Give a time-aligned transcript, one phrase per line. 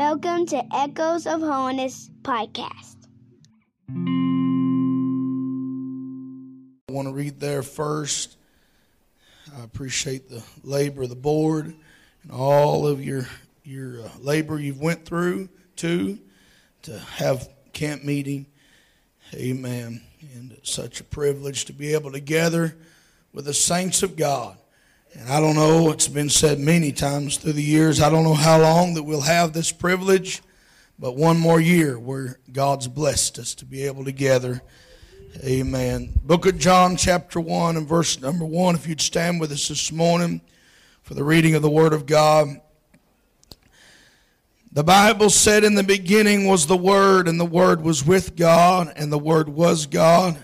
[0.00, 2.96] Welcome to Echoes of Holiness podcast.
[6.88, 8.38] I want to read there first.
[9.54, 11.74] I appreciate the labor of the board
[12.22, 13.26] and all of your
[13.62, 16.18] your uh, labor you've went through too
[16.84, 18.46] to have camp meeting.
[19.34, 20.00] Amen.
[20.34, 22.74] And it's such a privilege to be able to gather
[23.34, 24.56] with the saints of God.
[25.12, 28.34] And I don't know, it's been said many times through the years, I don't know
[28.34, 30.40] how long that we'll have this privilege,
[30.98, 34.62] but one more year where God's blessed us to be able to gather.
[35.44, 36.12] Amen.
[36.22, 38.76] Book of John, chapter 1, and verse number 1.
[38.76, 40.42] If you'd stand with us this morning
[41.02, 42.60] for the reading of the Word of God.
[44.70, 48.92] The Bible said, In the beginning was the Word, and the Word was with God,
[48.94, 50.38] and the Word was God.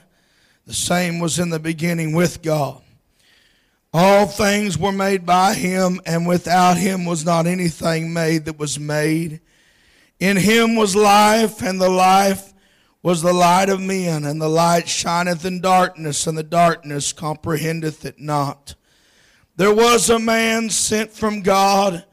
[0.66, 2.83] The same was in the beginning with God.
[3.99, 8.79] All things were made by him, and without him was not anything made that was
[8.79, 9.41] made.
[10.21, 12.53] In him was life, and the life
[13.03, 18.05] was the light of men, and the light shineth in darkness, and the darkness comprehendeth
[18.05, 18.75] it not.
[19.57, 22.05] There was a man sent from God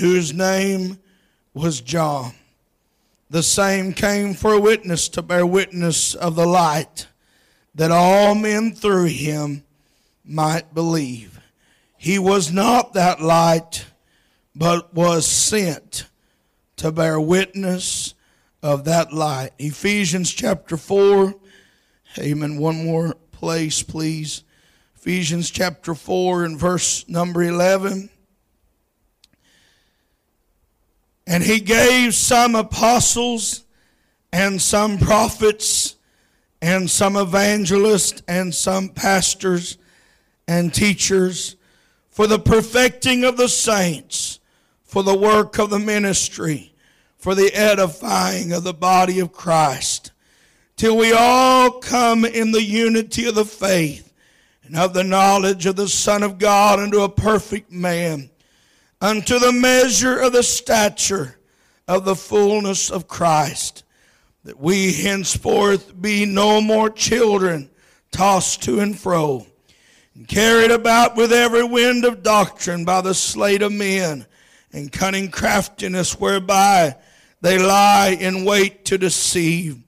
[0.00, 0.98] whose name
[1.54, 2.32] was John.
[3.30, 7.06] The same came for a witness to bear witness of the light,
[7.76, 9.62] that all men through him
[10.24, 11.40] might believe.
[11.96, 13.86] He was not that light,
[14.54, 16.06] but was sent
[16.76, 18.14] to bear witness
[18.62, 19.50] of that light.
[19.58, 21.34] Ephesians chapter 4.
[22.18, 22.58] Amen.
[22.58, 24.44] One more place, please.
[24.96, 28.10] Ephesians chapter 4 and verse number 11.
[31.26, 33.64] And he gave some apostles
[34.32, 35.96] and some prophets
[36.60, 39.78] and some evangelists and some pastors
[40.52, 41.56] and teachers
[42.10, 44.38] for the perfecting of the saints,
[44.84, 46.74] for the work of the ministry,
[47.16, 50.12] for the edifying of the body of Christ,
[50.76, 54.12] till we all come in the unity of the faith
[54.62, 58.28] and of the knowledge of the Son of God unto a perfect man,
[59.00, 61.38] unto the measure of the stature
[61.88, 63.84] of the fullness of Christ,
[64.44, 67.70] that we henceforth be no more children
[68.10, 69.46] tossed to and fro
[70.14, 74.26] and carried about with every wind of doctrine by the sleight of men
[74.72, 76.96] and cunning craftiness whereby
[77.40, 79.82] they lie in wait to deceive.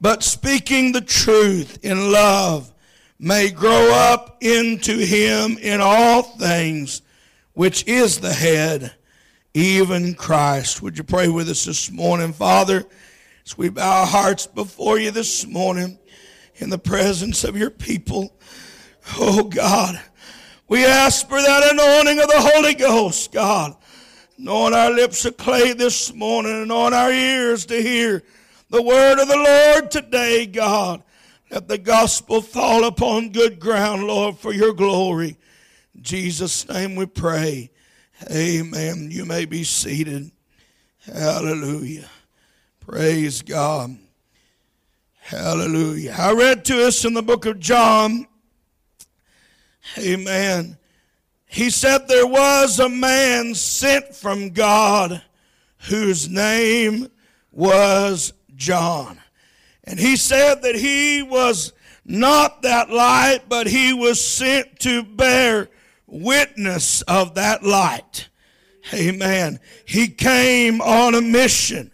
[0.00, 2.72] But speaking the truth in love
[3.18, 7.02] may grow up into him in all things,
[7.52, 8.94] which is the head,
[9.52, 10.80] even Christ.
[10.80, 12.84] Would you pray with us this morning, Father,
[13.44, 15.98] as we bow our hearts before you this morning
[16.56, 18.32] in the presence of your people?
[19.18, 20.00] Oh God,
[20.68, 23.76] we ask for that anointing of the Holy Ghost, God.
[24.38, 28.22] Anoint our lips of clay this morning, anoint our ears to hear
[28.70, 31.02] the word of the Lord today, God.
[31.50, 35.36] Let the gospel fall upon good ground, Lord, for your glory.
[35.94, 37.70] In Jesus' name we pray.
[38.30, 39.08] Amen.
[39.10, 40.30] You may be seated.
[41.04, 42.08] Hallelujah.
[42.78, 43.98] Praise God.
[45.20, 46.14] Hallelujah.
[46.16, 48.26] I read to us in the book of John
[49.98, 50.76] Amen.
[51.46, 55.22] He said there was a man sent from God
[55.88, 57.08] whose name
[57.50, 59.20] was John.
[59.84, 61.72] And he said that he was
[62.04, 65.68] not that light, but he was sent to bear
[66.06, 68.28] witness of that light.
[68.94, 69.60] Amen.
[69.84, 71.92] He came on a mission.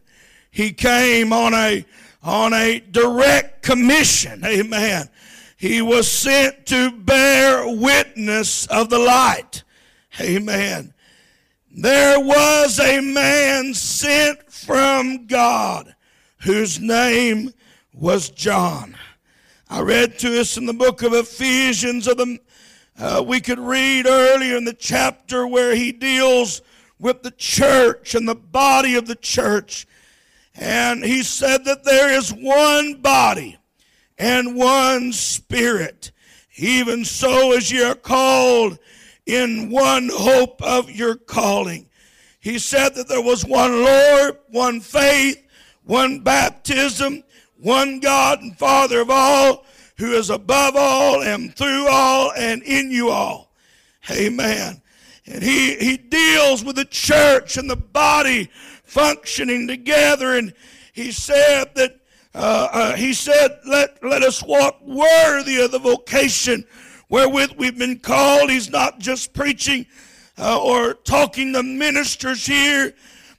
[0.51, 1.85] He came on a
[2.23, 4.45] on a direct commission.
[4.45, 5.09] Amen.
[5.57, 9.65] He was sent to bear witness of the light.
[10.21, 10.93] Amen.
[11.71, 15.95] There was a man sent from God
[16.39, 17.53] whose name
[17.93, 18.97] was John.
[19.69, 22.39] I read to us in the book of Ephesians of the
[22.99, 26.63] uh, we could read earlier in the chapter where he deals
[26.99, 29.87] with the church and the body of the church.
[30.55, 33.59] And he said that there is one body
[34.19, 36.13] and one spirit.
[36.57, 38.79] Even so as ye are called
[39.27, 41.89] in one hope of your calling.
[42.41, 45.43] He said that there was one Lord, one faith,
[45.85, 47.25] one baptism,
[47.59, 49.65] one God and Father of all,
[49.99, 53.53] who is above all and through all and in you all.
[54.11, 54.81] Amen.
[55.27, 58.49] And he, he deals with the church and the body
[58.85, 60.37] functioning together.
[60.37, 60.55] And
[60.93, 62.01] he said that
[62.37, 66.67] uh, uh, he said, let, let us walk worthy of the vocation
[67.09, 68.51] wherewith we've been called.
[68.51, 69.87] He's not just preaching
[70.37, 72.93] uh, or talking to ministers here,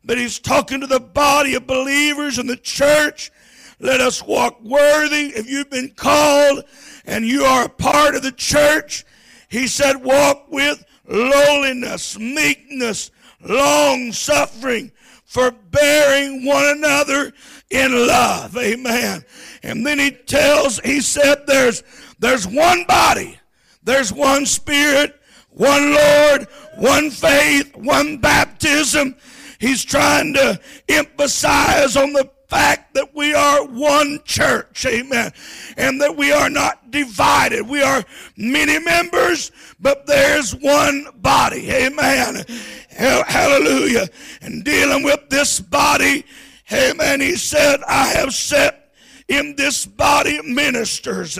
[0.03, 3.31] but he's talking to the body of believers in the church.
[3.79, 5.27] Let us walk worthy.
[5.27, 6.63] If you've been called
[7.05, 9.05] and you are a part of the church,
[9.47, 13.11] he said, walk with lowliness, meekness,
[13.43, 14.91] long suffering,
[15.23, 17.31] forbearing one another
[17.69, 18.55] in love.
[18.57, 19.23] Amen.
[19.63, 21.83] And then he tells, he said, there's,
[22.19, 23.37] there's one body,
[23.83, 25.19] there's one spirit,
[25.49, 29.15] one Lord, one faith, one baptism.
[29.59, 35.31] He's trying to emphasize on the fact that we are one church, amen,
[35.75, 37.67] and that we are not divided.
[37.67, 38.03] We are
[38.37, 42.45] many members, but there's one body, amen.
[42.89, 44.07] Hallelujah.
[44.41, 46.23] And dealing with this body,
[46.71, 48.91] amen, he said, I have set
[49.27, 51.37] in this body ministers.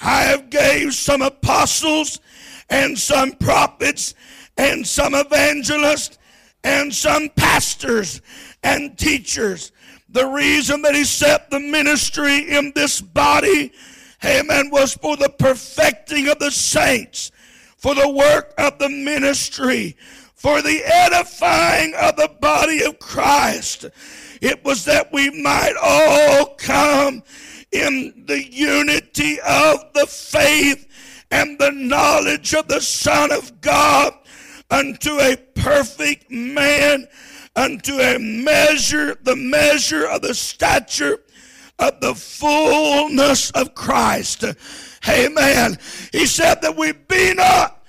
[0.00, 2.20] I have gave some apostles
[2.68, 4.14] and some prophets
[4.56, 6.18] and some evangelists
[6.64, 8.20] and some pastors
[8.62, 9.72] and teachers.
[10.08, 13.72] The reason that he set the ministry in this body,
[14.24, 17.30] amen, was for the perfecting of the saints,
[17.76, 19.96] for the work of the ministry,
[20.34, 23.86] for the edifying of the body of Christ.
[24.40, 27.22] It was that we might all come
[27.72, 30.86] in the unity of the faith
[31.30, 34.12] and the knowledge of the Son of God
[34.70, 37.08] unto a perfect man,
[37.54, 41.18] unto a measure, the measure of the stature
[41.78, 44.44] of the fullness of Christ.
[45.08, 45.78] Amen.
[46.12, 47.84] He said that we be not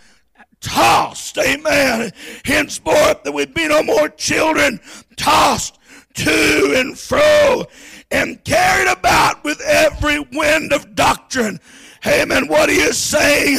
[0.59, 2.11] tossed, amen.
[2.43, 4.79] Henceforth, that we be no more children
[5.15, 5.76] tossed
[6.17, 7.65] to and fro
[8.11, 11.59] and carried about with every wind of doctrine
[12.05, 12.47] Amen.
[12.47, 13.57] What he is saying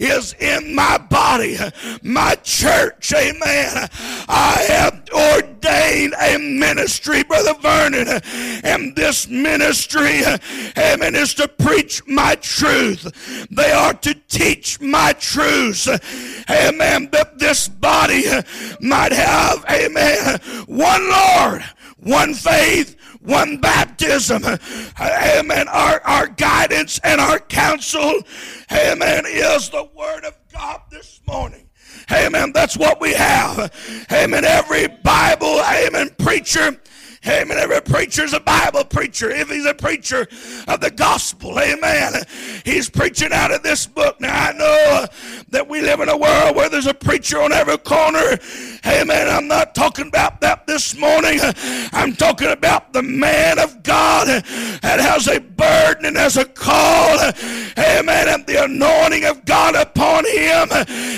[0.00, 1.58] is in my body,
[2.02, 3.12] my church.
[3.14, 3.88] Amen.
[4.28, 8.20] I have ordained a ministry, Brother Vernon,
[8.64, 10.22] and this ministry,
[10.76, 13.46] amen, is to preach my truth.
[13.50, 15.86] They are to teach my truth.
[16.50, 17.08] Amen.
[17.12, 18.24] That this body
[18.80, 21.64] might have, amen, one Lord,
[22.04, 24.44] one faith, one baptism.
[25.00, 25.68] Amen.
[25.68, 28.22] Our, our guidance and our counsel,
[28.70, 31.68] amen, is the word of God this morning.
[32.12, 32.52] Amen.
[32.52, 34.06] That's what we have.
[34.12, 34.44] Amen.
[34.44, 36.78] Every Bible, amen, preacher
[37.26, 37.56] Amen.
[37.56, 39.30] Every preacher is a Bible preacher.
[39.30, 40.28] If he's a preacher
[40.68, 42.12] of the gospel, amen.
[42.64, 44.20] He's preaching out of this book.
[44.20, 45.06] Now I know
[45.48, 48.38] that we live in a world where there's a preacher on every corner.
[48.86, 49.28] Amen.
[49.28, 51.38] I'm not talking about that this morning.
[51.92, 57.18] I'm talking about the man of God that has a burden and has a call.
[57.78, 58.28] Amen.
[58.28, 60.68] And the anointing of God upon him.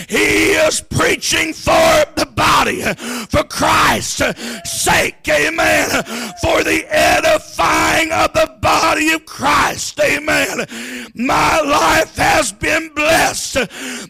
[0.08, 2.82] He is preaching for the body,
[3.28, 4.22] for Christ's
[4.70, 5.16] sake.
[5.28, 5.95] Amen
[6.40, 9.98] for the edifying of the body of Christ.
[10.00, 10.66] Amen.
[11.14, 13.56] My life has been blessed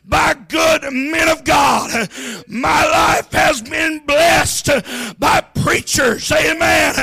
[0.04, 2.10] by good men of God.
[2.48, 4.70] My life has been blessed
[5.18, 6.30] by preachers.
[6.30, 6.94] Amen.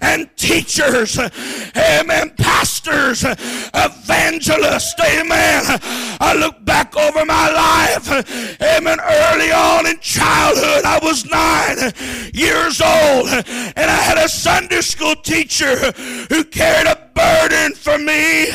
[0.00, 1.16] And teachers.
[1.76, 2.30] Amen.
[2.30, 3.22] Pastors.
[3.22, 5.00] Evangelists.
[5.00, 5.62] Amen.
[6.20, 8.60] I look back over my life.
[8.60, 8.98] Amen.
[8.98, 11.92] Early on in childhood, I was nine
[12.34, 13.28] years old
[13.76, 15.76] and I had a Sunday school teacher
[16.28, 18.48] who carried a burden for me.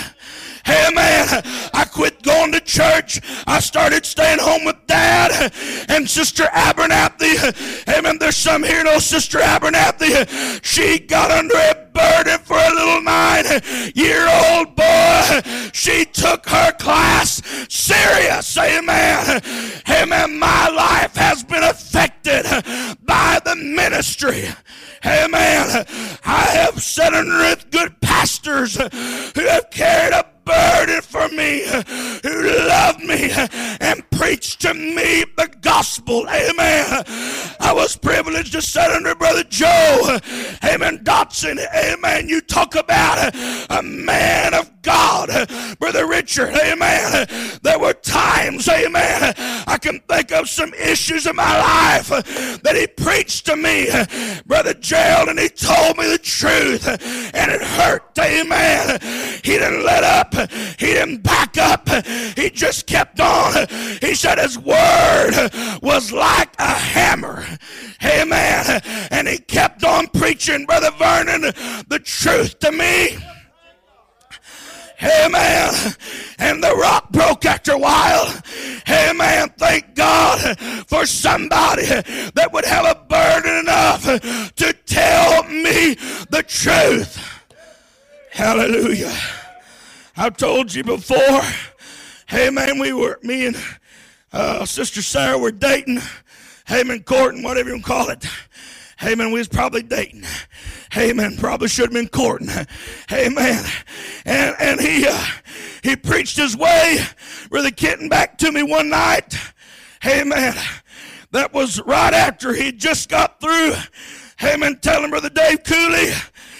[0.65, 1.27] Hey man,
[1.73, 3.19] I quit going to church.
[3.45, 5.51] I started staying home with dad
[5.89, 7.85] and Sister Abernathy.
[7.85, 10.63] Hey man, there's some here know Sister Abernathy.
[10.63, 13.45] She got under a burden for a little nine
[13.93, 15.41] year old boy.
[15.73, 18.57] She took her class serious.
[18.57, 19.41] Amen.
[19.89, 20.39] Amen.
[20.39, 22.45] My life has been affected
[23.03, 24.47] by the ministry.
[25.05, 25.85] Amen.
[26.25, 31.63] I have sat under good pastors who have carried a burden for me,
[32.23, 33.31] who loved me
[33.79, 36.27] and preached to me the gospel.
[36.29, 37.03] Amen.
[37.59, 40.19] I was privileged to sit under Brother Joe.
[40.63, 40.99] Amen.
[41.03, 41.59] Dotson.
[41.73, 42.29] Amen.
[42.29, 43.35] You talk about
[43.69, 45.29] a man of God.
[45.79, 46.53] Brother Richard.
[46.55, 47.27] Amen.
[47.63, 49.33] There were times, amen,
[49.83, 52.07] can think of some issues in my life
[52.63, 53.89] that he preached to me,
[54.45, 58.17] Brother Gerald, and he told me the truth, and it hurt.
[58.17, 58.99] Amen.
[59.43, 60.33] He didn't let up.
[60.79, 61.89] He didn't back up.
[62.37, 63.67] He just kept on.
[63.99, 65.49] He said his word
[65.81, 67.45] was like a hammer.
[68.03, 68.81] Amen.
[69.11, 71.41] And he kept on preaching, Brother Vernon,
[71.89, 73.17] the truth to me.
[75.01, 75.73] Amen.
[76.39, 78.41] And the rock broke after a while.
[78.89, 79.49] Amen.
[79.57, 80.57] Thank God
[80.87, 84.03] for somebody that would have a burden enough
[84.55, 85.95] to tell me
[86.29, 87.17] the truth.
[88.31, 89.15] Hallelujah.
[90.15, 91.41] I've told you before,
[92.27, 93.57] hey man, we were, me and
[94.31, 95.99] uh, Sister Sarah were dating,
[96.67, 98.25] hey man, courting, whatever you call it.
[98.99, 100.23] Hey man, we was probably dating.
[100.91, 102.49] Hey man, probably should have been courting.
[103.09, 103.65] Hey man,
[104.25, 105.25] and and he uh,
[105.81, 106.99] he preached his way
[107.63, 109.35] the kitten back to me one night.
[110.01, 110.53] Hey man,
[111.31, 113.73] that was right after he just got through.
[114.37, 116.09] Hey man, telling Brother Dave Cooley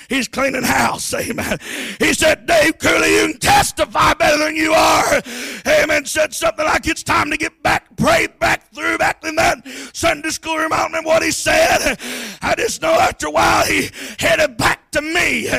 [0.09, 1.13] He's cleaning house.
[1.13, 1.57] Amen.
[1.99, 5.21] He said, Dave Cooley, you can testify better than you are.
[5.67, 6.05] Amen.
[6.05, 10.29] Said something like it's time to get back, pray back through, back in that Sunday
[10.29, 10.73] school room.
[10.73, 11.97] I don't what he said.
[12.41, 15.49] I just know after a while he headed back to me.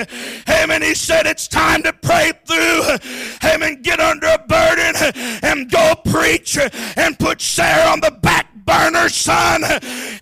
[0.49, 0.83] Amen.
[0.83, 3.51] He said, it's time to pray through.
[3.51, 3.83] Amen.
[3.83, 4.95] Get under a burden
[5.43, 6.59] and go preach
[6.97, 9.63] and put Sarah on the back burner, son.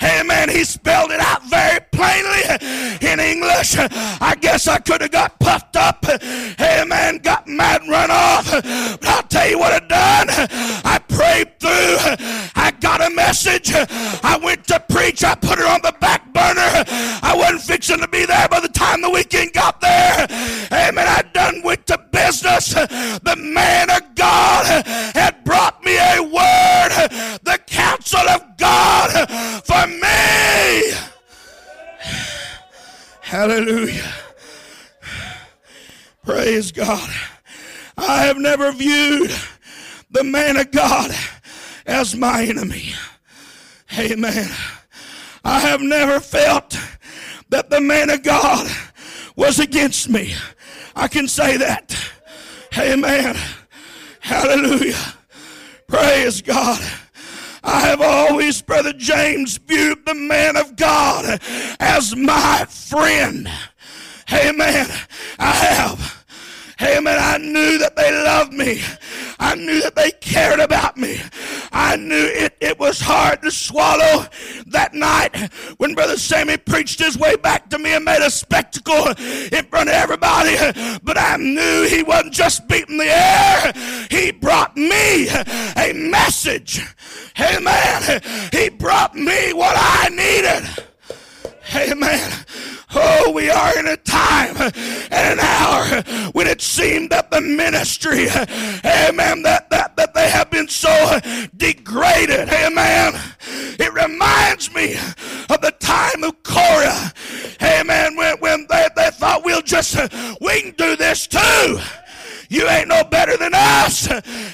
[0.03, 0.49] Amen.
[0.49, 2.43] He spelled it out very plainly
[3.01, 3.77] in English.
[3.79, 6.05] I guess I could have got puffed up.
[6.61, 7.19] Amen.
[7.19, 8.51] Got mad and run off.
[8.51, 10.29] But I'll tell you what I done.
[10.85, 11.97] I prayed through.
[12.55, 13.73] I got a message.
[13.75, 15.25] I went to preach.
[15.25, 16.85] I put her on the back burner.
[17.23, 20.27] I wasn't fixing to be there by the time the weekend got there.
[20.73, 21.07] Amen.
[21.07, 22.75] I done went to business.
[22.75, 24.85] The man of God
[25.15, 27.39] had brought me a word.
[27.43, 29.29] The counsel of God
[29.65, 30.93] for me.
[33.43, 34.15] Hallelujah.
[36.23, 37.11] Praise God.
[37.99, 39.33] I have never viewed
[40.13, 41.11] the man of God
[41.85, 42.93] as my enemy.
[43.99, 44.49] Amen.
[45.45, 46.79] I have never felt
[47.49, 48.71] that the man of God
[49.35, 50.37] was against me.
[50.95, 51.97] I can say that.
[52.79, 53.37] Amen.
[54.21, 55.15] Hallelujah.
[55.89, 56.81] Praise God.
[57.63, 61.41] I have always, Brother James, viewed the man of God
[61.81, 63.49] as my friend.
[64.33, 64.87] Amen.
[65.39, 66.22] I have.
[66.83, 67.19] Amen.
[67.21, 68.83] I knew that they loved me.
[69.39, 71.21] I knew that they cared about me.
[71.73, 74.27] I knew it, it was hard to swallow
[74.67, 75.37] that night
[75.79, 79.09] when Brother Sammy preached his way back to me and made a spectacle
[79.53, 80.57] in front of everybody.
[81.03, 83.73] But I knew he wasn't just beating the air,
[84.11, 86.85] he brought me a message.
[87.35, 88.21] Hey Amen.
[88.53, 90.87] He brought me what I needed.
[91.63, 92.45] Hey Amen.
[92.95, 98.29] Oh, we are in a time and an hour when it seemed that the ministry,
[98.85, 101.19] amen, that, that, that they have been so
[101.57, 102.49] degraded.
[102.49, 103.15] Amen.
[103.79, 104.95] It reminds me
[105.49, 107.13] of the time of Korah.
[107.63, 108.17] Amen.
[108.17, 109.97] When, when they, they thought we'll just,
[110.41, 111.79] we can do this too.
[112.49, 114.09] You ain't no better than us.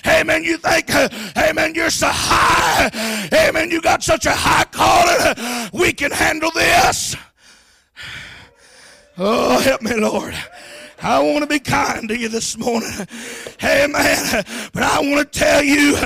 [0.07, 0.45] Amen.
[0.45, 0.89] You think,
[1.37, 2.89] amen, you're so high.
[3.33, 3.73] Amen.
[3.73, 5.71] You got such a high calling.
[5.73, 7.17] We can handle this.
[9.21, 10.33] Oh, help me, Lord.
[11.03, 12.93] I want to be kind to you this morning.
[13.65, 14.45] Amen.
[14.73, 15.97] But I want to tell you,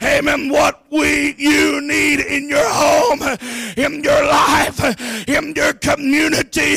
[0.00, 3.22] amen, what we you need in your home,
[3.76, 6.76] in your life, in your community.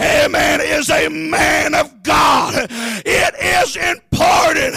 [0.00, 0.60] Amen.
[0.60, 2.68] Is a man of God.
[2.70, 4.74] It is important.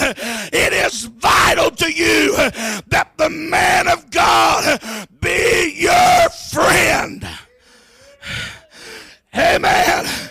[0.54, 2.34] It is vital to you
[2.88, 4.80] that the man of God
[5.20, 7.28] be your friend.
[9.38, 10.25] Amen.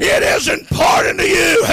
[0.00, 1.66] It is important to you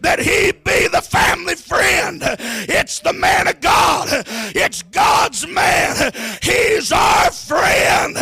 [0.00, 2.22] that he be the family friend.
[2.22, 4.08] It's the man of God.
[4.54, 6.12] It's God's man.
[6.42, 8.16] He's our friend.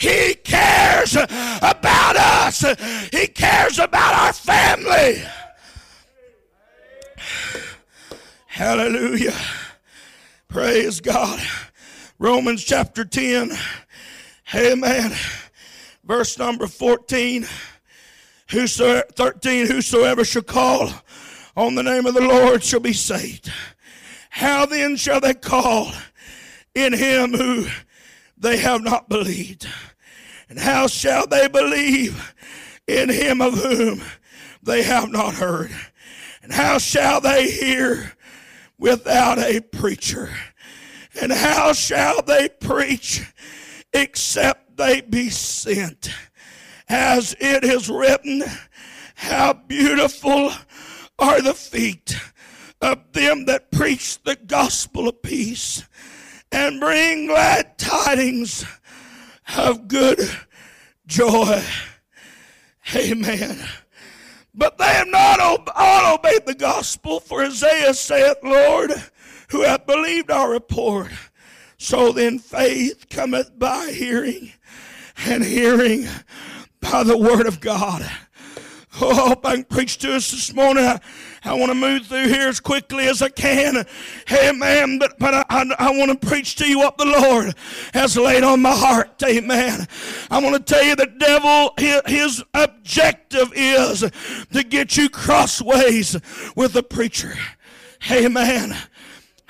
[0.00, 2.64] He cares about us.
[3.10, 5.22] He cares about our family.
[8.46, 9.36] Hallelujah.
[10.48, 11.40] Praise God.
[12.18, 13.50] Romans chapter 10.
[14.54, 15.12] Amen
[16.04, 17.46] verse number 14.
[18.52, 20.90] Whosoever, 13, whosoever shall call
[21.56, 23.50] on the name of the Lord shall be saved.
[24.28, 25.92] How then shall they call
[26.74, 27.66] in him who
[28.36, 29.66] they have not believed?
[30.48, 32.34] And how shall they believe
[32.86, 34.02] in him of whom
[34.62, 35.70] they have not heard?
[36.42, 38.12] And how shall they hear
[38.78, 40.30] without a preacher?
[41.20, 43.22] And how shall they preach
[43.92, 46.10] except they be sent.
[46.88, 48.42] As it is written,
[49.14, 50.52] how beautiful
[51.18, 52.16] are the feet
[52.80, 55.84] of them that preach the gospel of peace
[56.50, 58.64] and bring glad tidings
[59.56, 60.18] of good
[61.06, 61.62] joy.
[62.94, 63.64] Amen.
[64.54, 65.40] But they have not
[65.74, 68.92] all obeyed the gospel, for Isaiah saith, Lord,
[69.48, 71.10] who hath believed our report.
[71.78, 74.52] So then faith cometh by hearing,
[75.24, 76.06] and hearing
[76.92, 78.06] by the Word of God.
[79.00, 80.84] Oh, I hope I can preach to us this morning.
[80.84, 81.00] I,
[81.42, 83.86] I want to move through here as quickly as I can.
[84.30, 84.98] Amen.
[84.98, 87.54] But, but I, I, I want to preach to you what the Lord
[87.94, 89.22] has laid on my heart.
[89.24, 89.88] Amen.
[90.30, 94.00] I want to tell you the devil, his, his objective is
[94.52, 96.20] to get you crossways
[96.54, 97.32] with the preacher.
[98.10, 98.76] Amen.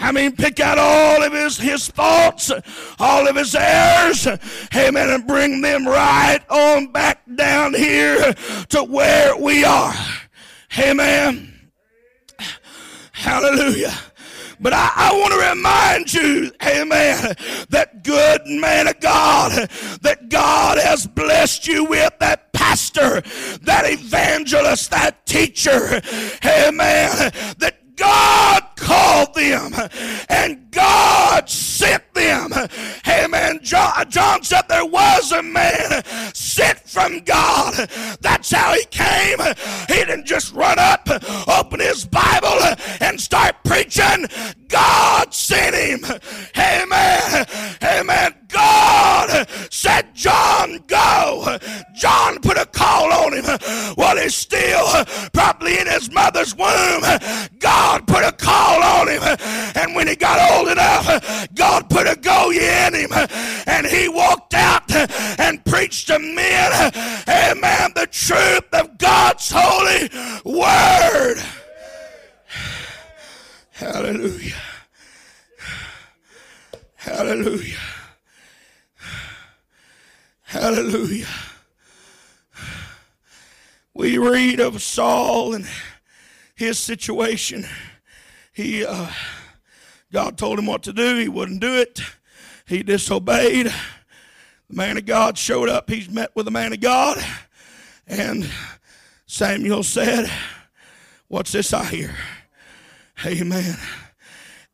[0.02, 2.50] I mean, pick out all of his, his faults,
[2.98, 4.26] all of his errors,
[4.74, 8.34] amen, and bring them right on back down here
[8.70, 9.94] to where we are.
[10.76, 11.70] Amen.
[13.12, 13.94] Hallelujah.
[14.58, 17.34] But I, I want to remind you, amen,
[17.70, 19.68] that good man of God,
[20.02, 23.22] that God has blessed you with, that pastor,
[23.62, 26.00] that evangelist, that teacher,
[26.44, 29.72] amen, that God called them
[30.28, 32.50] and God sent them.
[33.06, 33.60] Amen.
[33.62, 36.02] John, John said there was a man
[36.34, 37.88] sent from God.
[38.20, 39.38] That's how he came.
[39.86, 41.08] He didn't just run up,
[41.46, 42.58] open his Bible,
[43.00, 44.26] and start preaching.
[44.66, 46.04] God sent him.
[46.58, 47.46] Amen.
[47.84, 48.41] Amen.
[48.52, 51.58] God said, John, go.
[51.94, 53.44] John put a call on him
[53.94, 54.86] while he's still
[55.32, 57.02] probably in his mother's womb.
[57.58, 59.22] God put a call on him.
[59.74, 63.10] And when he got old enough, God put a go in him.
[63.66, 64.90] And he walked out
[65.38, 66.92] and preached to men,
[67.28, 70.10] amen, the truth of God's holy
[70.44, 71.38] word.
[73.72, 74.54] Hallelujah.
[76.96, 77.78] Hallelujah.
[80.52, 81.28] Hallelujah.
[83.94, 85.66] We read of Saul and
[86.54, 87.64] his situation.
[88.52, 89.10] He, uh,
[90.12, 91.16] God told him what to do.
[91.16, 92.02] He wouldn't do it.
[92.66, 93.72] He disobeyed.
[94.68, 95.88] The man of God showed up.
[95.88, 97.16] He's met with the man of God.
[98.06, 98.46] And
[99.24, 100.30] Samuel said,
[101.28, 102.14] What's this I hear?
[103.24, 103.78] Amen.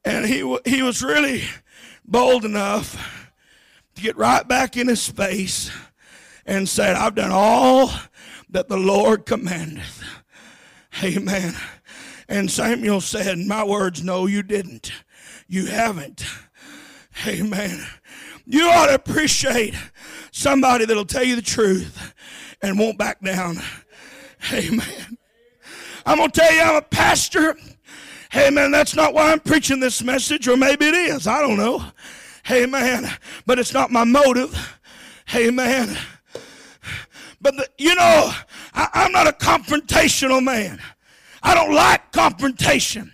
[0.05, 1.45] And he, he was really
[2.05, 3.18] bold enough
[3.99, 5.71] to get right back in his space
[6.47, 7.91] and said, I've done all
[8.51, 10.03] that the Lord commandeth.
[11.03, 11.55] Amen.
[12.29, 14.93] And Samuel said, My words, no, you didn't.
[15.49, 16.25] You haven't.
[17.27, 17.85] Amen.
[18.47, 19.75] You ought to appreciate
[20.31, 22.15] somebody that'll tell you the truth
[22.63, 23.57] and won't back down.
[24.53, 25.19] Amen.
[26.07, 27.57] I'm going to tell you, I'm a pastor.
[28.31, 31.27] Hey, man, That's not why I'm preaching this message, or maybe it is.
[31.27, 31.85] I don't know.
[32.51, 33.11] Amen.
[33.47, 34.79] But it's not my motive.
[35.35, 35.97] Amen.
[37.41, 38.33] But the, you know,
[38.75, 40.81] I, I'm not a confrontational man.
[41.43, 43.13] I don't like confrontation.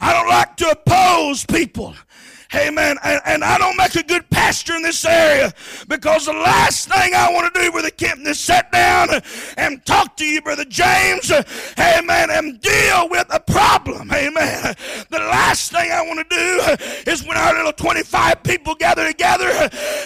[0.00, 1.94] I don't like to oppose people.
[2.54, 2.96] Amen.
[3.04, 5.52] And, and, I don't make a good pastor in this area
[5.86, 9.08] because the last thing I want to do, Brother Kempton, is sit down
[9.58, 11.30] and talk to you, Brother James.
[11.30, 12.30] Amen.
[12.30, 14.10] And deal with a problem.
[14.10, 14.74] Amen.
[15.10, 19.50] The last thing I want to do is when our little 25 people gather together.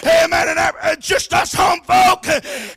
[0.05, 0.49] Amen.
[0.49, 2.27] And I, uh, just us home folk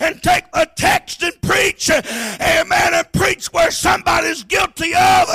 [0.00, 1.90] and take a text and preach.
[1.90, 2.94] Amen.
[2.94, 5.26] And preach where somebody's guilty of.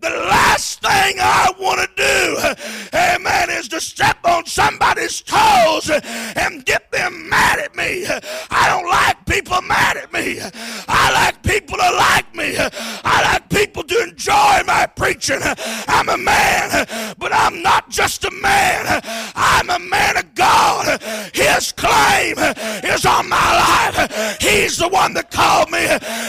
[0.00, 2.98] The last thing I want to do.
[2.98, 3.50] Amen.
[3.50, 8.06] Is to step on somebody's toes and get them mad at me.
[8.50, 10.40] I don't like people mad at me.
[10.88, 12.56] I like people to like me.
[12.58, 15.40] I like people to enjoy my preaching.
[15.88, 16.86] I'm a man,
[17.18, 19.00] but I'm not just a man.
[19.34, 21.00] I'm a man of God.
[21.34, 22.38] His claim
[22.84, 24.40] is on my life.
[24.40, 25.86] He's the one that called me.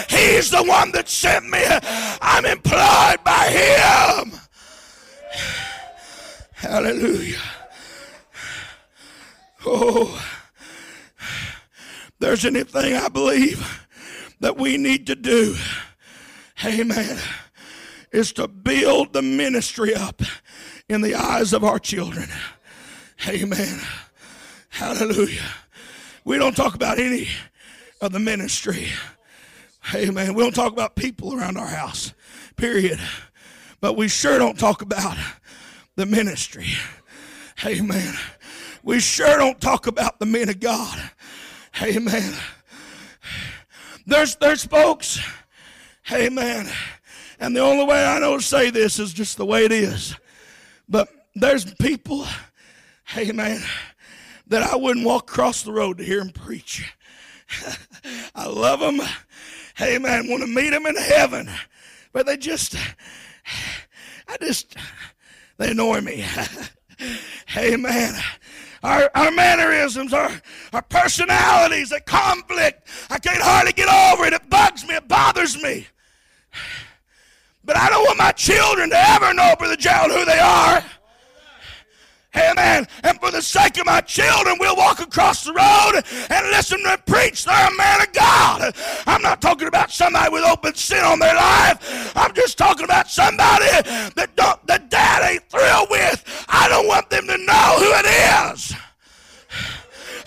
[0.10, 1.64] He's the one that sent me.
[2.22, 4.34] I'm employed by him.
[6.58, 7.38] Hallelujah.
[9.64, 10.20] Oh,
[12.18, 13.88] there's anything I believe
[14.40, 15.56] that we need to do,
[16.66, 17.20] amen,
[18.12, 20.24] is to build the ministry up
[20.90, 22.28] in the eyes of our children.
[23.28, 23.80] Amen.
[24.70, 25.46] Hallelujah.
[26.26, 27.28] We don't talk about any
[28.02, 28.88] of the ministry.
[29.94, 30.34] Amen.
[30.34, 32.16] We don't talk about people around our house,
[32.56, 33.00] period.
[33.80, 35.18] But we sure don't talk about
[35.98, 36.68] the ministry.
[37.66, 38.14] Amen.
[38.84, 41.12] We sure don't talk about the men of God.
[41.82, 42.34] Amen.
[44.06, 45.20] There's there's folks.
[46.12, 46.70] Amen.
[47.40, 50.16] And the only way I know to say this is just the way it is.
[50.88, 52.26] But there's people,
[53.16, 53.62] amen,
[54.48, 56.92] that I wouldn't walk across the road to hear them preach.
[58.36, 59.02] I love them.
[59.82, 60.30] Amen.
[60.30, 61.50] Want to meet them in heaven.
[62.14, 62.76] But they just,
[64.28, 64.76] I just,
[65.58, 66.26] they annoy me.
[67.58, 68.14] Amen.
[68.84, 70.32] Our, our mannerisms, our,
[70.74, 72.88] our personalities, that conflict.
[73.10, 74.34] I can't hardly get over it.
[74.34, 74.96] It bugs me.
[74.96, 75.88] It bothers me.
[77.66, 80.82] But I don't want my children to ever know, Brother Gerald, who they are.
[82.38, 82.88] Amen.
[83.04, 86.98] And for the sake of my children, we'll walk across the road and listen to
[87.06, 87.46] preach.
[87.46, 88.76] They're a man of God.
[89.08, 92.16] I'm not talking about somebody with open sin on their life.
[92.16, 93.66] I'm just talking about somebody
[94.16, 96.24] that don't that dad ain't thrilled with.
[96.48, 98.76] I don't want them to know who it is.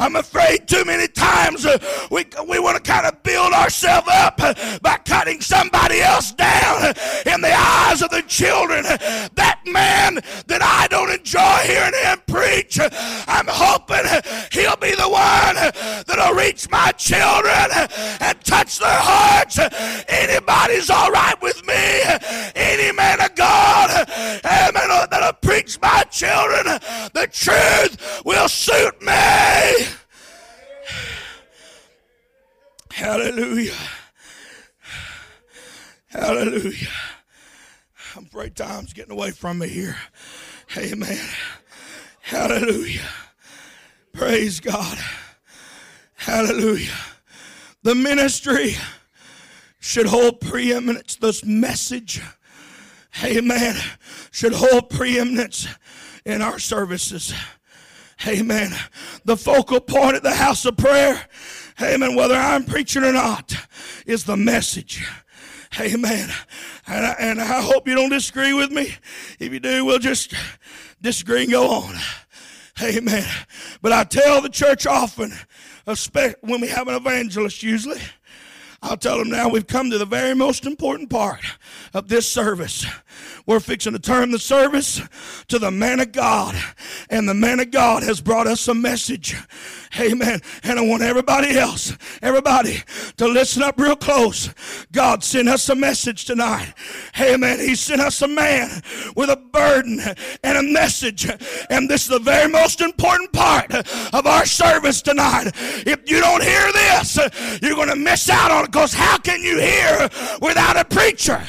[0.00, 1.76] I'm afraid too many times uh,
[2.10, 6.86] we, we want to kind of build ourselves up uh, by cutting somebody else down
[7.26, 8.84] in the eyes of the children.
[8.84, 12.78] That man that I don't enjoy hearing him preach,
[13.26, 14.06] I'm hoping
[14.52, 15.56] he'll be the one
[16.06, 17.88] that'll reach my children
[18.20, 19.58] and touch their hearts.
[20.08, 22.02] Anybody's all right with me.
[22.54, 23.90] Any man of God,
[24.44, 26.64] amen, that'll preach my children.
[27.12, 29.86] The truth will suit me.
[32.92, 33.72] Hallelujah.
[36.08, 36.88] Hallelujah.
[38.32, 39.96] I'm time's getting away from me here.
[40.76, 41.18] Amen.
[42.20, 43.08] Hallelujah.
[44.12, 44.98] Praise God.
[46.14, 46.94] Hallelujah.
[47.82, 48.76] The ministry
[49.80, 51.16] should hold preeminence.
[51.16, 52.20] This message,
[53.24, 53.76] amen,
[54.30, 55.66] should hold preeminence
[56.24, 57.34] in our services.
[58.26, 58.72] Amen.
[59.24, 61.26] The focal point at the house of prayer,
[61.80, 63.54] amen, whether I'm preaching or not,
[64.06, 65.06] is the message.
[65.78, 66.30] Amen.
[66.86, 68.94] And I, and I hope you don't disagree with me.
[69.38, 70.34] If you do, we'll just
[71.00, 71.94] disagree and go on.
[72.82, 73.28] Amen.
[73.80, 75.32] But I tell the church often,
[75.86, 78.00] especially when we have an evangelist usually,
[78.82, 81.40] I'll tell them now we've come to the very most important part
[81.92, 82.86] of this service.
[83.50, 85.02] We're fixing to turn the service
[85.48, 86.54] to the man of God.
[87.08, 89.34] And the man of God has brought us a message.
[89.98, 90.40] Amen.
[90.62, 92.80] And I want everybody else, everybody
[93.16, 94.54] to listen up real close.
[94.92, 96.74] God sent us a message tonight.
[97.20, 97.58] Amen.
[97.58, 98.82] He sent us a man
[99.16, 100.00] with a burden
[100.44, 101.28] and a message.
[101.70, 103.74] And this is the very most important part
[104.14, 105.50] of our service tonight.
[105.56, 107.18] If you don't hear this,
[107.60, 110.08] you're going to miss out on it because how can you hear
[110.40, 111.44] without a preacher?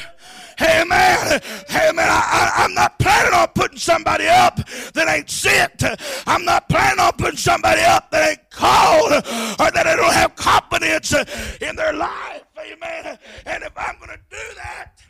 [0.58, 4.56] Hey man, hey man, I, I, am not planning on putting somebody up
[4.94, 5.82] that ain't sent.
[6.26, 10.36] I'm not planning on putting somebody up that ain't called or that they don't have
[10.36, 11.12] confidence
[11.60, 12.42] in their life.
[12.58, 13.18] Amen.
[13.46, 15.00] And if I'm going to do that,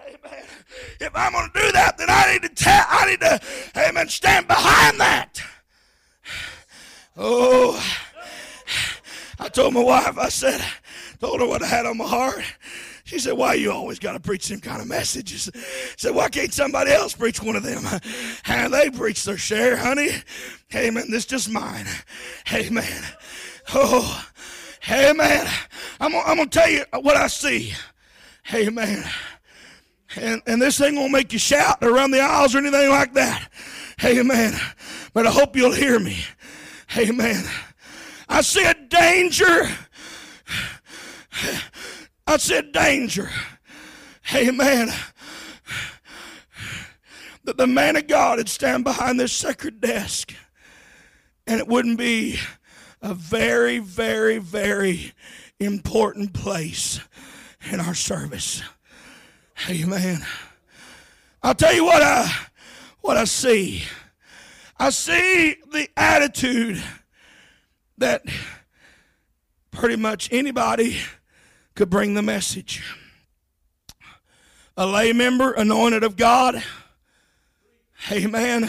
[0.00, 0.44] Amen.
[1.00, 3.40] If I'm going to do that, then I need to tell, I need to,
[3.76, 5.40] amen, stand behind that.
[7.16, 7.82] Oh,
[9.38, 10.64] I told my wife, I said,
[11.20, 12.42] told her what I had on my heart.
[13.08, 15.48] She said, Why you always got to preach them kind of messages?
[15.54, 15.60] I
[15.96, 17.82] said, Why can't somebody else preach one of them?
[18.44, 20.10] And they preach their share, honey.
[20.68, 21.10] Hey, Amen.
[21.10, 21.86] This is just mine.
[22.52, 23.02] Amen.
[23.72, 24.26] Oh,
[24.90, 25.46] amen.
[26.00, 27.72] I'm, I'm going to tell you what I see.
[28.52, 29.02] Amen.
[30.16, 33.50] And, and this thing to make you shout around the aisles or anything like that.
[34.04, 34.52] Amen.
[35.14, 36.18] But I hope you'll hear me.
[36.94, 37.42] Amen.
[38.28, 39.66] I see a danger
[42.28, 43.30] I said, danger.
[44.34, 44.90] Amen.
[47.44, 50.34] That the man of God would stand behind this sacred desk
[51.46, 52.38] and it wouldn't be
[53.00, 55.14] a very, very, very
[55.58, 57.00] important place
[57.72, 58.62] in our service.
[59.70, 60.22] Amen.
[61.42, 62.30] I'll tell you what I
[63.00, 63.84] what I see.
[64.78, 66.82] I see the attitude
[67.96, 68.22] that
[69.70, 70.98] pretty much anybody
[71.78, 72.82] could bring the message.
[74.76, 76.60] A lay member anointed of God.
[78.10, 78.68] Amen.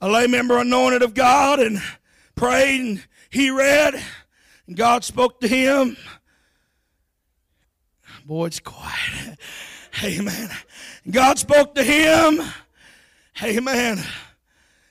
[0.00, 1.82] A lay member anointed of God and
[2.34, 4.02] prayed and he read
[4.66, 5.98] and God spoke to him.
[8.24, 9.38] Boy, it's quiet.
[10.02, 10.48] Amen.
[11.10, 12.40] God spoke to him.
[13.42, 14.02] Amen.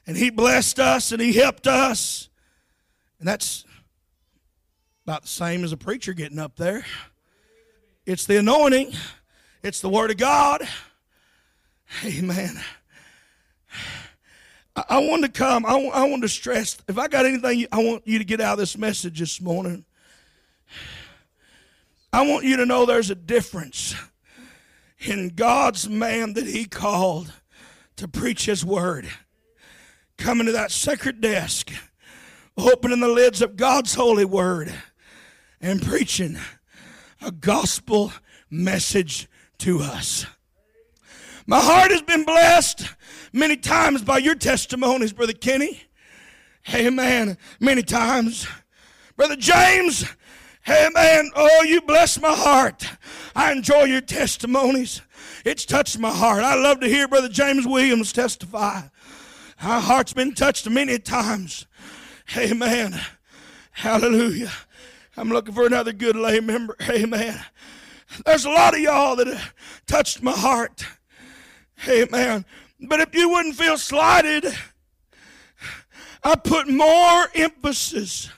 [0.06, 2.30] And he blessed us and he helped us.
[3.18, 3.66] And that's
[5.08, 6.86] about the same as a preacher getting up there.
[8.08, 8.94] It's the anointing,
[9.62, 10.66] it's the Word of God.
[12.06, 12.58] Amen.
[14.78, 17.84] I, I want to come, I, I want to stress, if I got anything I
[17.84, 19.84] want you to get out of this message this morning,
[22.14, 23.94] I want you to know there's a difference
[25.00, 27.34] in God's man that He called
[27.98, 29.10] to preach His Word.
[30.18, 31.74] Coming to that sacred desk,
[32.58, 34.74] opening the lids of God's holy Word
[35.60, 36.38] and preaching
[37.22, 38.12] a gospel
[38.50, 39.28] message
[39.60, 40.26] to us.
[41.46, 42.88] My heart has been blessed
[43.32, 45.82] many times by your testimonies, Brother Kenny.
[46.74, 47.38] Amen.
[47.60, 48.48] Many times.
[49.16, 50.06] Brother James,
[50.70, 51.32] Amen.
[51.34, 52.90] Oh, you bless my heart.
[53.34, 55.02] I enjoy your testimonies.
[55.46, 56.44] It's touched my heart.
[56.44, 58.82] I love to hear Brother James Williams testify.
[59.62, 61.68] Our heart's been touched many times.
[62.36, 63.00] Amen.
[63.72, 64.52] Hallelujah.
[65.18, 66.76] I'm looking for another good lay member.
[66.90, 67.44] Amen.
[68.24, 69.52] There's a lot of y'all that
[69.88, 70.86] touched my heart.
[71.90, 72.46] Amen.
[72.80, 74.46] But if you wouldn't feel slighted,
[76.24, 78.30] I put more emphasis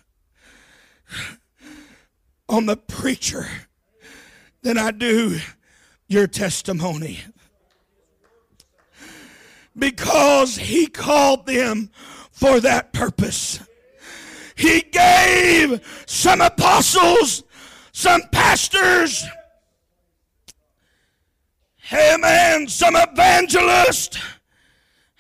[2.47, 3.47] on the preacher
[4.61, 5.39] than I do
[6.07, 7.19] your testimony.
[9.77, 11.91] Because he called them
[12.31, 13.59] for that purpose.
[14.59, 17.43] He gave some apostles,
[17.93, 19.23] some pastors,
[21.93, 24.19] amen, some evangelists,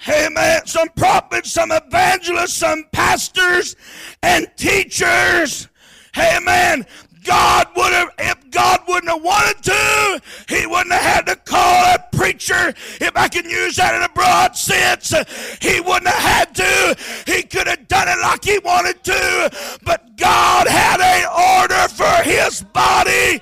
[0.09, 3.77] amen, some prophets, some evangelists, some pastors
[4.23, 5.69] and teachers,
[6.17, 6.85] amen,
[7.29, 11.85] God would have, if God wouldn't have wanted to, He wouldn't have had to call
[11.93, 12.73] a preacher.
[12.99, 15.13] If I can use that in a broad sense,
[15.61, 17.31] He wouldn't have had to.
[17.31, 19.77] He could have done it like He wanted to.
[19.83, 23.39] But God had a order for His body,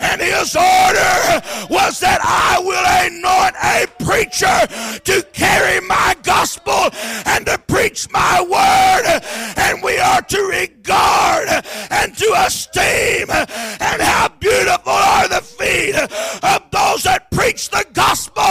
[0.00, 1.38] and His order
[1.70, 4.66] was that I will anoint a preacher
[5.04, 6.90] to carry my gospel
[7.24, 9.22] and to preach my word,
[9.56, 11.48] and we are to regard
[11.90, 18.42] and to esteem and how beautiful are the feet of those that preach the gospel.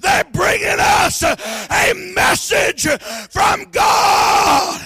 [0.00, 2.86] They're bringing us a message
[3.30, 4.80] from God.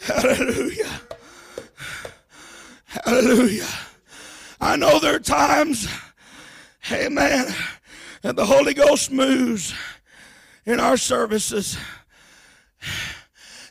[0.00, 1.00] Hallelujah.
[2.86, 3.68] Hallelujah.
[4.62, 5.86] I know there are times,
[6.90, 7.54] amen,
[8.22, 9.74] that the Holy Ghost moves
[10.64, 11.76] in our services.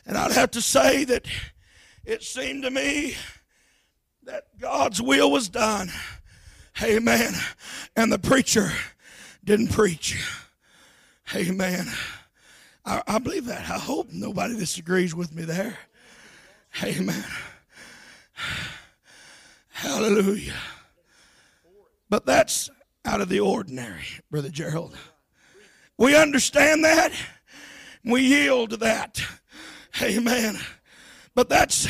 [0.06, 1.26] And I'd have to say that
[2.04, 3.14] it seemed to me
[4.24, 5.90] that God's will was done.
[6.82, 7.34] Amen.
[7.96, 8.70] And the preacher
[9.44, 10.20] didn't preach.
[11.34, 11.86] Amen.
[12.84, 13.68] I, I believe that.
[13.70, 15.78] I hope nobody disagrees with me there.
[16.82, 17.24] Amen.
[19.68, 20.54] Hallelujah.
[22.08, 22.70] But that's
[23.04, 24.96] out of the ordinary, Brother Gerald.
[25.98, 27.12] We understand that.
[28.04, 29.22] We yield to that.
[30.00, 30.58] Amen.
[31.34, 31.88] But that's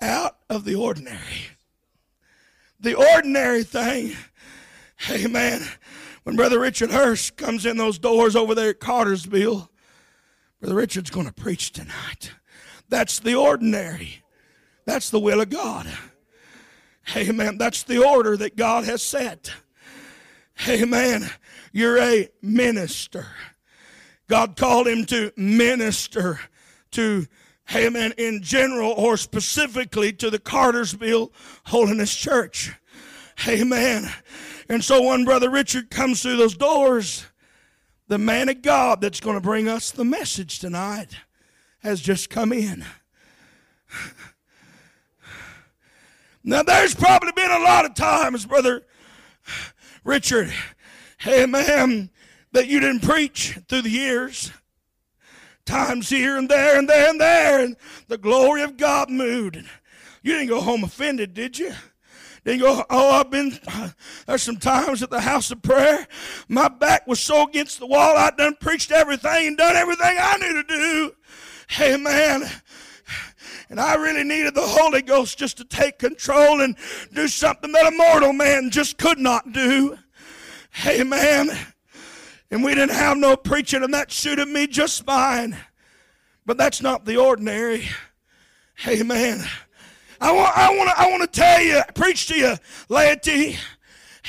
[0.00, 1.50] out of the ordinary.
[2.80, 4.14] The ordinary thing,
[5.10, 5.66] amen.
[6.24, 9.70] When Brother Richard Hurst comes in those doors over there at Cartersville,
[10.60, 12.32] Brother Richard's going to preach tonight.
[12.88, 14.22] That's the ordinary.
[14.84, 15.86] That's the will of God.
[17.14, 17.58] Amen.
[17.58, 19.52] That's the order that God has set.
[20.68, 21.30] Amen.
[21.76, 23.26] You're a minister.
[24.28, 26.40] God called him to minister
[26.92, 27.26] to
[27.74, 31.34] amen, in general or specifically to the Cartersville
[31.66, 32.72] Holiness Church.
[33.46, 34.10] Amen.
[34.70, 37.26] And so when Brother Richard comes through those doors,
[38.08, 41.10] the man of God that's going to bring us the message tonight
[41.80, 42.86] has just come in.
[46.42, 48.86] Now, there's probably been a lot of times, Brother
[50.04, 50.50] Richard,
[51.26, 52.10] amen,
[52.52, 54.52] that you didn't preach through the years
[55.66, 57.76] times here and there and there and there, and
[58.08, 59.56] the glory of God moved.
[60.22, 61.72] You didn't go home offended, did you?
[62.44, 63.58] Didn't go, oh, I've been,
[64.26, 66.06] there's some times at the house of prayer,
[66.48, 70.36] my back was so against the wall, I done preached everything and done everything I
[70.38, 71.12] knew to do.
[71.68, 72.44] Hey, man.
[73.68, 76.76] And I really needed the Holy Ghost just to take control and
[77.12, 79.98] do something that a mortal man just could not do.
[80.84, 81.50] Man
[82.50, 85.56] and we didn't have no preaching, and that suited me just fine.
[86.44, 87.88] But that's not the ordinary.
[88.86, 89.44] Amen.
[90.20, 92.54] I want, I want, to, I want to tell you, preach to you,
[92.88, 93.58] laity.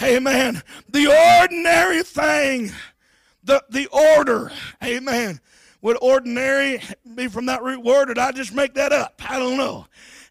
[0.01, 0.61] Amen.
[0.89, 2.71] The ordinary thing,
[3.43, 4.51] the, the order.
[4.83, 5.39] Amen.
[5.81, 6.81] Would ordinary
[7.15, 9.21] be from that root word, or did I just make that up?
[9.29, 9.85] I don't know.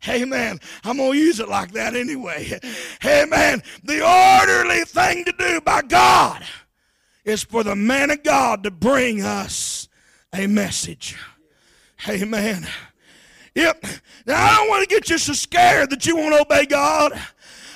[0.09, 0.59] Amen.
[0.85, 2.59] I'm going to use it like that anyway.
[3.05, 3.62] Amen.
[3.85, 6.45] The orderly thing to do by God
[7.25, 9.88] is for the man of God to bring us
[10.33, 11.16] a message.
[12.09, 12.66] Amen.
[13.55, 13.85] Yep.
[14.27, 17.12] Now, I don't want to get you so scared that you won't obey God.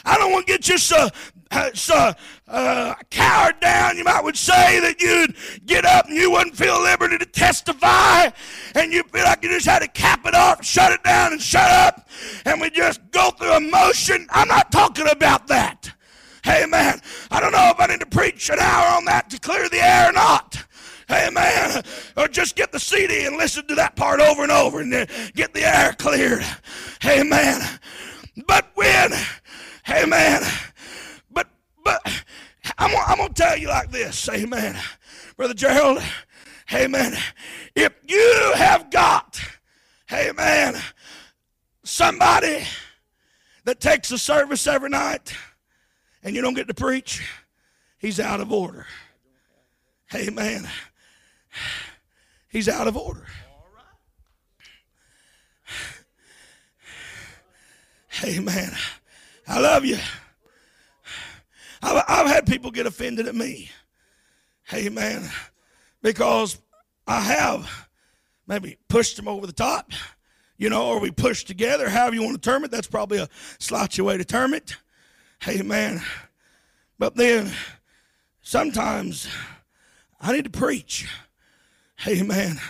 [0.04, 1.08] I don't want to get you so,
[1.50, 2.12] uh,
[2.48, 5.34] uh, cowered down, you might would say, that you'd
[5.66, 8.30] get up and you wouldn't feel liberty to testify,
[8.74, 11.40] and you feel like you just had to cap it off, shut it down, and
[11.42, 12.08] shut up,
[12.44, 14.26] and we just go through emotion.
[14.30, 15.92] I'm not talking about that.
[16.42, 19.38] Hey man, I don't know if I need to preach an hour on that to
[19.38, 20.64] clear the air or not.
[21.10, 21.82] Hey man,
[22.16, 25.08] Or just get the CD and listen to that part over and over and then
[25.34, 26.44] get the air cleared.
[27.02, 27.60] Hey man,
[28.46, 29.10] But when,
[29.84, 30.04] hey
[31.32, 31.48] But,
[31.84, 32.00] but,
[32.78, 34.28] I'm, I'm going to tell you like this.
[34.28, 34.76] Amen.
[35.38, 36.02] Brother Gerald,
[36.74, 37.16] amen.
[37.74, 39.40] If you have got,
[40.12, 40.76] amen,
[41.82, 42.64] somebody
[43.64, 45.34] that takes a service every night
[46.22, 47.26] and you don't get to preach,
[47.96, 48.84] he's out of order.
[50.14, 50.68] Amen.
[52.50, 53.26] He's out of order.
[58.22, 58.72] Amen.
[59.48, 59.96] I love you.
[61.82, 63.70] I've, I've had people get offended at me.
[64.72, 65.28] Amen.
[66.02, 66.58] Because
[67.06, 67.88] I have
[68.46, 69.92] maybe pushed them over the top,
[70.56, 72.70] you know, or we push together, however you want to term it.
[72.70, 74.76] That's probably a slouchy way to term it.
[75.48, 76.02] Amen.
[76.98, 77.50] But then
[78.42, 79.28] sometimes
[80.20, 81.08] I need to preach.
[82.06, 82.60] Amen.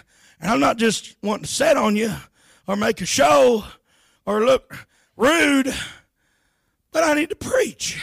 [0.40, 2.12] And I'm not just wanting to set on you
[2.66, 3.64] or make a show
[4.24, 5.74] or look rude,
[6.92, 8.00] but I need to preach.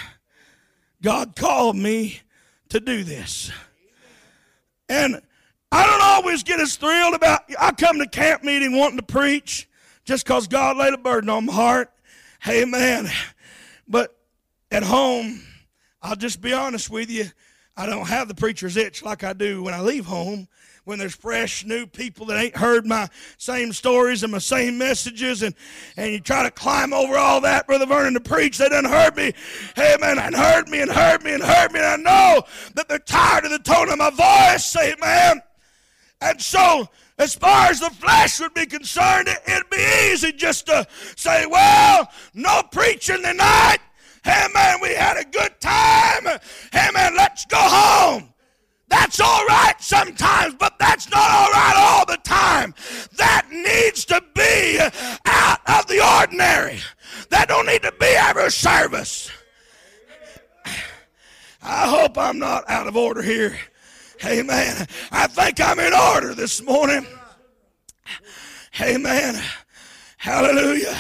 [1.01, 2.21] God called me
[2.69, 3.51] to do this.
[4.89, 5.21] And
[5.71, 9.67] I don't always get as thrilled about I come to camp meeting wanting to preach
[10.05, 11.91] just because God laid a burden on my heart.
[12.41, 13.07] Hey man.
[13.88, 14.17] But
[14.71, 15.41] at home,
[16.01, 17.25] I'll just be honest with you,
[17.75, 20.47] I don't have the preacher's itch like I do when I leave home
[20.88, 25.43] when there's fresh new people that ain't heard my same stories and my same messages
[25.43, 25.54] and,
[25.97, 28.58] and you try to climb over all that, Brother Vernon, to preach.
[28.58, 29.34] They done heard me.
[29.78, 30.17] Amen.
[30.17, 31.82] And heard me and heard me and heard me.
[31.82, 32.43] And I know
[32.76, 34.63] that they're tired of the tone of my voice.
[34.63, 35.41] Say amen.
[36.21, 36.88] And so,
[37.19, 41.45] as far as the flesh would be concerned, it, it'd be easy just to say,
[41.47, 43.80] well, no preaching tonight.
[44.26, 44.78] Amen.
[44.82, 46.39] We had a good time.
[46.73, 47.13] Amen.
[47.13, 48.34] Let's go home.
[48.89, 52.73] That's all right sometimes, but that's not all right all the time.
[53.17, 54.80] That needs to be
[55.26, 56.80] out of the ordinary.
[57.30, 59.30] That don't need to be every service.
[61.62, 63.58] I hope I'm not out of order here.
[64.26, 64.88] Amen.
[65.12, 67.06] I think I'm in order this morning.
[68.80, 69.41] Amen.
[70.17, 70.97] Hallelujah.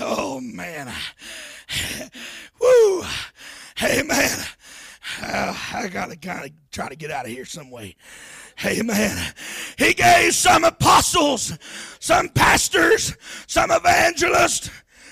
[0.00, 0.92] Oh, man.
[2.60, 3.04] Woo.
[3.82, 4.38] Amen.
[5.20, 7.96] Uh, I got to kind of try to get out of here some way.
[8.64, 9.32] Amen.
[9.78, 11.58] He gave some apostles,
[12.00, 14.70] some pastors, some evangelists,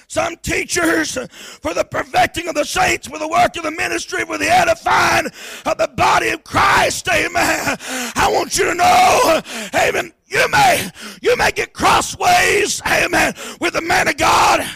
[0.08, 1.16] some teachers
[1.62, 5.26] for the perfecting of the saints, for the work of the ministry, for the edifying
[5.66, 7.08] of the body of Christ.
[7.08, 7.76] Amen.
[8.16, 9.40] I want you to know,
[9.74, 10.90] amen, you may,
[11.22, 14.68] you may get crossways, amen, with the man of God.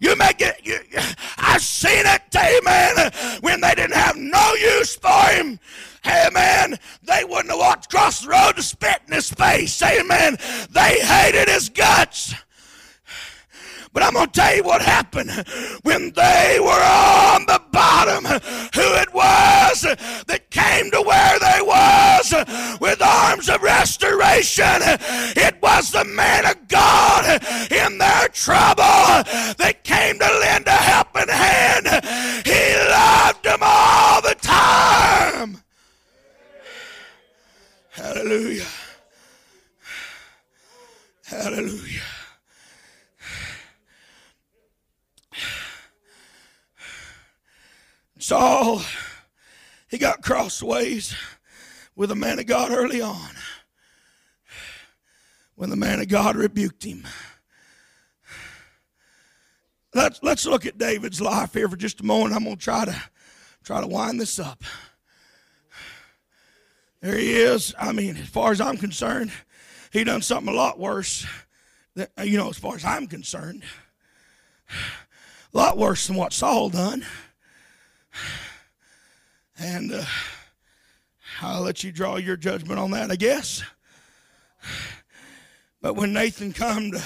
[0.00, 0.78] You may get, you,
[1.38, 5.58] I've seen it, amen, when they didn't have no use for him.
[6.06, 6.78] Amen.
[7.02, 9.80] They wouldn't have walked across the road to spit in his face.
[9.82, 10.36] Amen.
[10.70, 12.34] They hated his guts.
[13.94, 15.30] But I'm going to tell you what happened
[15.84, 18.24] when they were on the bottom.
[18.24, 19.82] Who it was
[20.26, 22.34] that came to where they was
[22.80, 24.82] with arms of restoration.
[25.36, 31.28] It was the man of God in their trouble that came to lend a helping
[31.28, 31.86] hand.
[32.44, 35.62] He loved them all the time.
[37.90, 38.66] Hallelujah.
[41.26, 41.93] Hallelujah.
[48.24, 48.80] Saul,
[49.90, 51.14] he got crossways
[51.94, 53.28] with a man of God early on
[55.56, 57.06] when the man of God rebuked him.
[59.94, 62.34] Let's, let's look at David's life here for just a moment.
[62.34, 62.96] I'm going to try to
[63.62, 64.64] try to wind this up.
[67.02, 67.74] There he is.
[67.78, 69.32] I mean, as far as I'm concerned,
[69.92, 71.26] he done something a lot worse.
[71.94, 73.64] Than, you know, as far as I'm concerned,
[74.70, 77.04] a lot worse than what Saul done.
[79.58, 80.04] And uh,
[81.40, 83.62] I'll let you draw your judgment on that, I guess.
[85.80, 87.02] But when Nathan come to,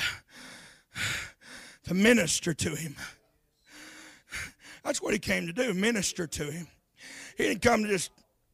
[1.84, 2.96] to minister to him,
[4.84, 6.68] that's what he came to do, minister to him.
[7.36, 8.11] He didn't come to just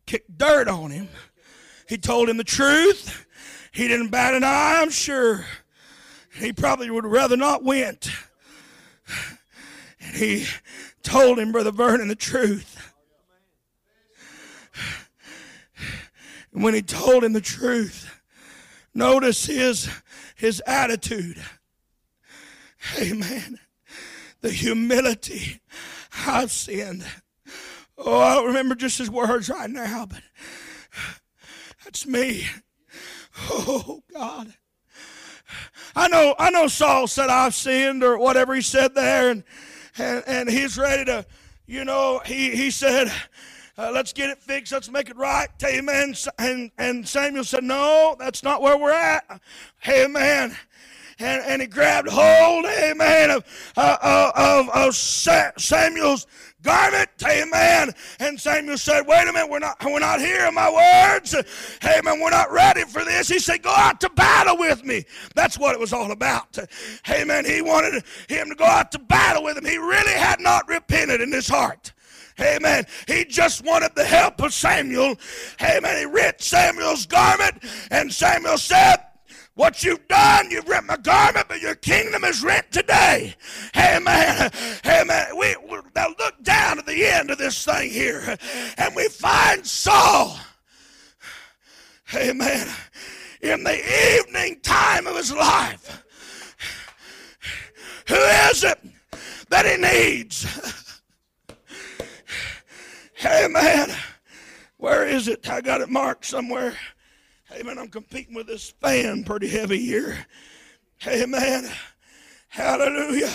[0.06, 1.08] kick dirt on him.
[1.88, 3.26] He told him the truth.
[3.72, 5.44] He didn't bat an eye, I'm sure.
[6.38, 8.08] He probably would rather not went.
[10.04, 10.46] And he
[11.02, 12.92] told him, Brother Vernon, the truth.
[16.52, 18.20] And when he told him the truth,
[18.94, 19.90] notice his,
[20.36, 21.42] his attitude.
[22.98, 23.58] Amen.
[24.40, 25.60] The humility.
[26.26, 27.04] I've sinned.
[27.96, 30.22] Oh, I don't remember just his words right now, but
[31.82, 32.46] that's me.
[33.50, 34.54] Oh, God.
[35.96, 39.44] I know, I know Saul said, I've sinned, or whatever he said there, and,
[39.98, 41.26] and, and he's ready to,
[41.66, 43.12] you know, he, he said,
[43.76, 44.72] uh, let's get it fixed.
[44.72, 45.48] Let's make it right.
[45.64, 46.14] Amen.
[46.38, 49.40] And, and Samuel said, No, that's not where we're at.
[49.88, 50.56] Amen.
[51.18, 53.44] And, and he grabbed hold, amen, of,
[53.76, 56.26] uh, uh of, of Samuel's
[56.64, 57.10] garment.
[57.24, 57.92] Amen.
[58.18, 61.34] And Samuel said, Wait a minute, we're not, we're not hearing my words.
[61.84, 62.20] Amen.
[62.20, 63.28] We're not ready for this.
[63.28, 65.04] He said, Go out to battle with me.
[65.34, 66.58] That's what it was all about.
[67.08, 67.44] Amen.
[67.44, 69.64] He wanted him to go out to battle with him.
[69.64, 71.92] He really had not repented in his heart.
[72.40, 72.84] Amen.
[73.06, 75.14] He just wanted the help of Samuel.
[75.62, 75.98] Amen.
[75.98, 77.62] He rent Samuel's garment,
[77.92, 78.96] and Samuel said,
[79.54, 83.34] what you've done, you've rent my garment, but your kingdom is rent today.
[83.76, 84.50] Amen.
[84.84, 85.26] Amen.
[85.38, 88.36] We, we now look down at the end of this thing here,
[88.76, 90.36] and we find Saul.
[92.14, 92.68] Amen.
[93.42, 96.02] In the evening time of his life.
[98.08, 98.78] Who is it
[99.50, 101.00] that he needs?
[103.24, 103.90] Amen.
[104.76, 105.48] Where is it?
[105.48, 106.74] I got it marked somewhere.
[107.52, 107.78] Amen.
[107.78, 110.26] I'm competing with this fan pretty heavy here.
[111.06, 111.70] Amen.
[112.48, 113.32] Hallelujah.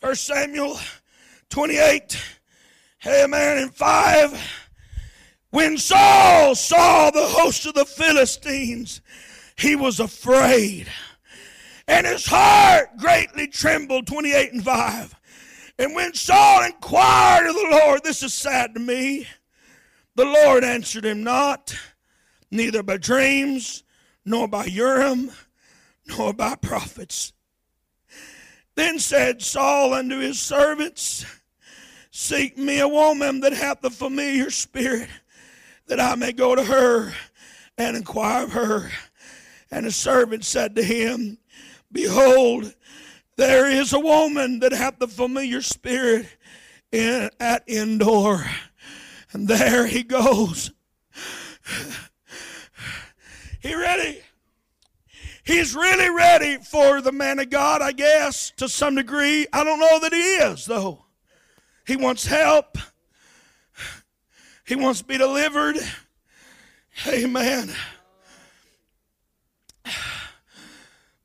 [0.00, 0.78] First Samuel
[1.48, 2.22] 28.
[3.06, 3.58] Amen.
[3.58, 4.52] And 5.
[5.50, 9.00] When Saul saw the host of the Philistines,
[9.56, 10.88] he was afraid.
[11.88, 14.06] And his heart greatly trembled.
[14.06, 15.14] 28 and 5.
[15.78, 19.26] And when Saul inquired of the Lord, this is sad to me,
[20.14, 21.74] the Lord answered him not
[22.50, 23.84] neither by dreams,
[24.24, 25.30] nor by Urim,
[26.06, 27.32] nor by prophets.
[28.74, 31.24] Then said Saul unto his servants,
[32.10, 35.08] Seek me a woman that hath the familiar spirit,
[35.86, 37.12] that I may go to her
[37.78, 38.90] and inquire of her.
[39.70, 41.38] And the servant said to him,
[41.92, 42.74] Behold,
[43.36, 46.26] there is a woman that hath the familiar spirit
[46.92, 48.44] in, at Endor.
[49.32, 50.70] And there he goes.
[53.66, 54.20] He ready.
[55.42, 59.48] He's really ready for the man of God, I guess, to some degree.
[59.52, 61.04] I don't know that he is, though.
[61.84, 62.78] He wants help.
[64.64, 65.78] He wants to be delivered.
[67.08, 67.72] Amen.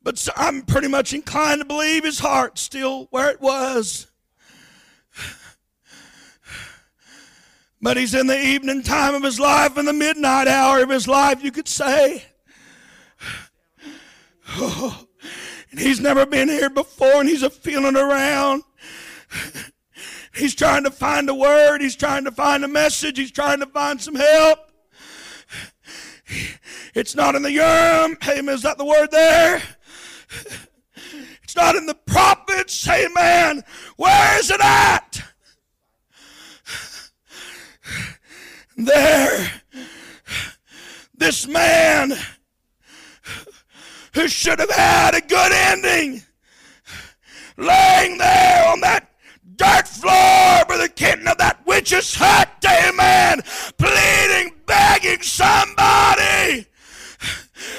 [0.02, 4.08] But I'm pretty much inclined to believe his heart's still where it was.
[7.80, 11.06] But he's in the evening time of his life, in the midnight hour of his
[11.06, 12.24] life, you could say.
[14.54, 15.04] Oh,
[15.70, 18.62] and he's never been here before and he's a feeling around.
[20.34, 21.82] He's trying to find a word.
[21.82, 23.18] He's trying to find a message.
[23.18, 24.58] He's trying to find some help.
[26.94, 28.18] It's not in the Urim.
[28.28, 28.54] Amen.
[28.54, 29.62] Is that the word there?
[31.42, 32.86] It's not in the prophets.
[32.86, 33.62] Amen.
[33.96, 35.22] Where is it at?
[38.76, 39.50] There.
[41.14, 42.14] This man
[44.14, 46.22] who should have had a good ending,
[47.56, 49.08] laying there on that
[49.56, 53.42] dirt floor by the kitten of that witch's hut, amen,
[53.78, 56.66] pleading, begging somebody.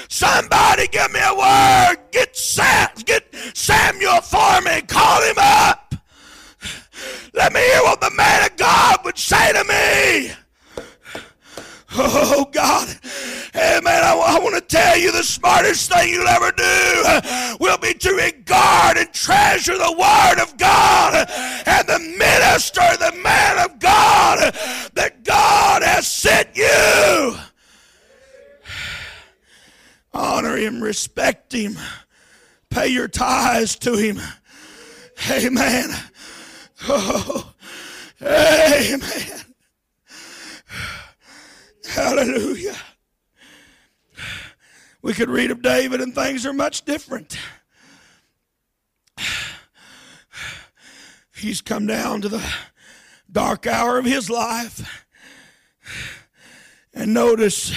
[0.08, 1.98] Somebody give me a word.
[2.12, 3.24] Get Sam, get
[3.54, 4.82] Samuel for me.
[4.84, 5.96] Call him up.
[7.34, 10.43] Let me hear what the man of God would say to me.
[11.96, 12.88] Oh, God.
[13.56, 14.04] Amen.
[14.04, 18.14] I, I want to tell you the smartest thing you'll ever do will be to
[18.14, 21.28] regard and treasure the Word of God
[21.66, 24.54] and the minister, the man of God
[24.94, 27.38] that God has sent you.
[30.14, 31.78] Honor him, respect him,
[32.70, 34.20] pay your tithes to him.
[35.30, 35.90] Amen.
[36.90, 37.54] Oh,
[38.22, 39.44] amen.
[41.90, 42.76] Hallelujah.
[45.02, 47.38] We could read of David, and things are much different.
[51.36, 52.54] He's come down to the
[53.30, 55.08] dark hour of his life.
[56.94, 57.74] And notice,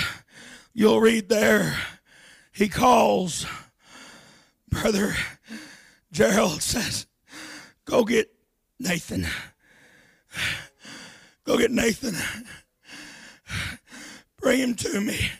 [0.72, 1.76] you'll read there,
[2.52, 3.46] he calls
[4.68, 5.14] Brother
[6.12, 7.06] Gerald says,
[7.84, 8.32] Go get
[8.78, 9.26] Nathan.
[11.44, 12.16] Go get Nathan.
[14.38, 15.30] Bring him to me.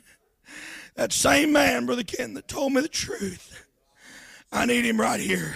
[0.95, 3.65] That same man, Brother Ken, that told me the truth.
[4.51, 5.55] I need him right here.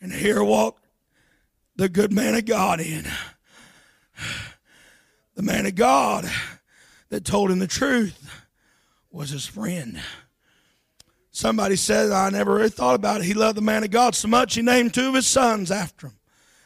[0.00, 0.84] And here walked
[1.76, 3.06] the good man of God in.
[5.34, 6.28] The man of God
[7.10, 8.28] that told him the truth
[9.10, 10.00] was his friend.
[11.30, 13.26] Somebody said, I never really thought about it.
[13.26, 16.08] He loved the man of God so much he named two of his sons after
[16.08, 16.18] him,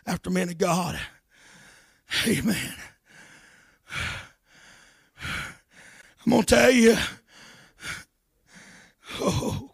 [0.06, 0.98] after men of God.
[2.26, 2.74] Amen.
[6.24, 6.96] I'm going to tell you.
[9.20, 9.70] Oh,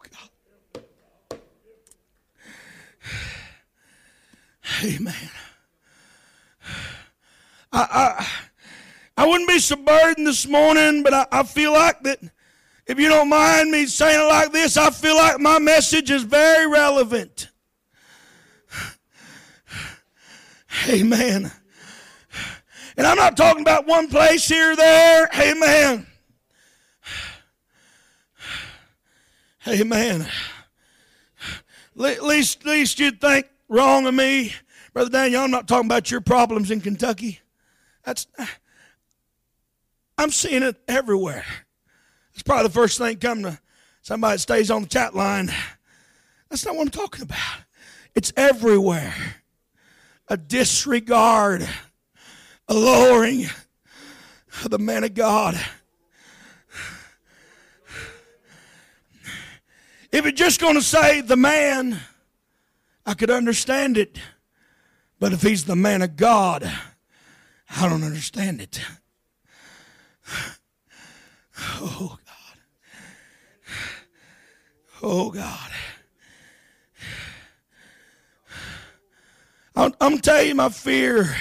[1.30, 1.40] God.
[4.82, 5.14] Amen.
[7.72, 8.26] I, I,
[9.16, 12.20] I wouldn't be so burdened this morning, but I, I feel like that
[12.86, 16.22] if you don't mind me saying it like this, I feel like my message is
[16.22, 17.50] very relevant.
[20.88, 21.52] Amen.
[22.96, 25.28] And I'm not talking about one place here or there.
[25.38, 26.06] Amen.
[29.68, 30.26] Amen.
[32.02, 34.54] At least, least you'd think wrong of me.
[34.94, 37.40] Brother Daniel, I'm not talking about your problems in Kentucky.
[38.02, 38.26] That's
[40.16, 41.44] I'm seeing it everywhere.
[42.32, 43.60] It's probably the first thing come to
[44.00, 45.50] somebody that stays on the chat line.
[46.48, 47.60] That's not what I'm talking about.
[48.14, 49.14] It's everywhere.
[50.28, 51.68] A disregard,
[52.68, 53.46] a lowering
[54.64, 55.60] of the man of God.
[60.18, 62.00] If it's just going to say the man,
[63.06, 64.18] I could understand it.
[65.20, 66.68] But if he's the man of God,
[67.70, 68.80] I don't understand it.
[71.80, 73.72] Oh, God.
[75.02, 75.70] Oh, God.
[79.74, 81.36] I'm, I'm telling you my fear.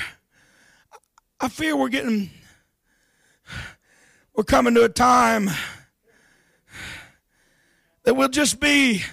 [1.40, 2.30] I fear we're getting,
[4.36, 5.50] we're coming to a time
[8.08, 9.04] that will just be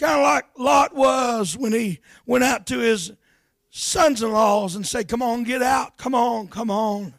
[0.00, 3.12] kind of like Lot was when he went out to his
[3.70, 5.96] sons in laws and said, Come on, get out.
[5.96, 7.14] Come on, come on.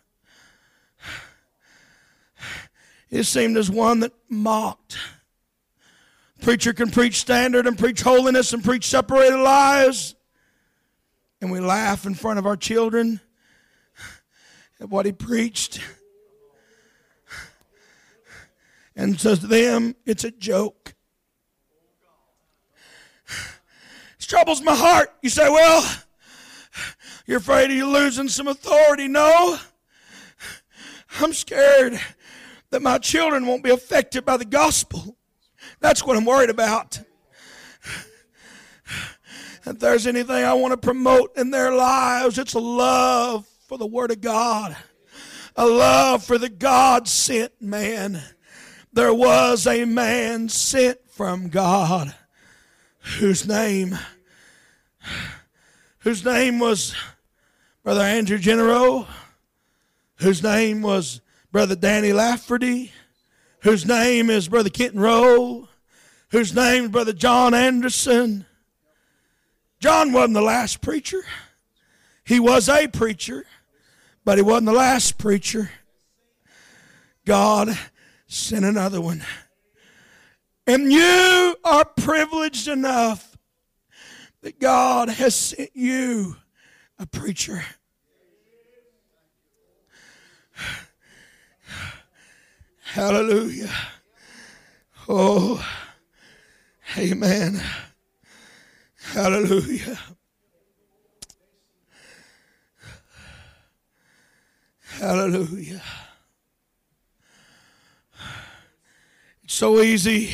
[3.09, 4.97] It seemed as one that mocked.
[6.41, 10.15] Preacher can preach standard and preach holiness and preach separated lives.
[11.39, 13.21] And we laugh in front of our children
[14.81, 15.79] at what he preached.
[18.93, 20.93] And to them, it's a joke.
[24.22, 25.13] This troubles my heart.
[25.21, 25.87] You say, well,
[27.27, 29.07] you're afraid of you losing some authority.
[29.07, 29.59] No.
[31.21, 31.99] I'm scared
[32.71, 35.17] that my children won't be affected by the gospel.
[35.81, 36.99] That's what I'm worried about.
[39.67, 43.85] If there's anything I want to promote in their lives, it's a love for the
[43.85, 44.75] Word of God,
[45.55, 48.19] a love for the God sent man.
[48.91, 52.15] There was a man sent from God
[53.19, 53.99] whose name
[55.99, 56.95] whose name was
[57.83, 59.07] Brother Andrew Genero,
[60.15, 62.91] whose name was Brother Danny Lafferty,
[63.59, 65.67] whose name is Brother Kenton Rowe,
[66.29, 68.45] whose name is Brother John Anderson.
[69.79, 71.21] John wasn't the last preacher.
[72.23, 73.45] He was a preacher,
[74.23, 75.71] but he wasn't the last preacher.
[77.25, 77.77] God
[78.27, 79.23] sent another one.
[80.65, 83.32] And you are privileged enough
[84.43, 86.35] that God has sent you
[86.99, 87.63] a preacher.
[92.83, 93.71] Hallelujah.
[95.09, 95.65] Oh.
[96.97, 97.59] Amen.
[99.13, 99.97] Hallelujah.
[104.99, 105.81] Hallelujah.
[109.43, 110.31] It's so easy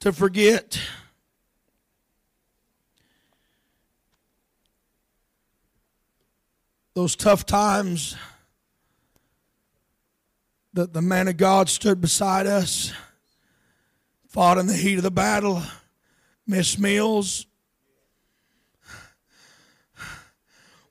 [0.00, 0.78] to forget.
[6.94, 8.16] Those tough times
[10.72, 12.92] that the man of God stood beside us
[14.28, 15.62] fought in the heat of the battle,
[16.46, 17.46] missed meals,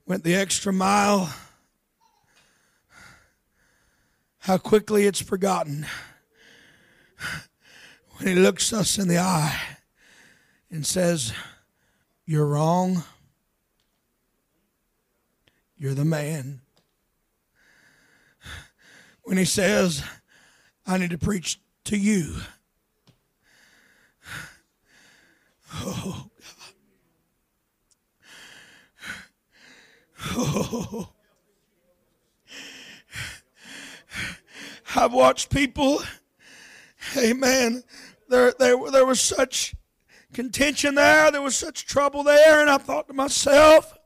[0.06, 1.34] went the extra mile.
[4.39, 5.86] How quickly it's forgotten
[8.18, 9.58] when he looks us in the eye
[10.72, 11.34] and says,
[12.26, 13.04] You're wrong.
[15.80, 16.59] You're the man.
[19.23, 20.03] When he says,
[20.86, 22.36] I need to preach to you.
[25.73, 26.73] Oh, God.
[30.36, 31.09] Oh.
[34.95, 36.01] I've watched people,
[37.15, 37.84] amen.
[38.27, 39.75] There, there, there was such
[40.34, 43.99] contention there, there was such trouble there, and I thought to myself,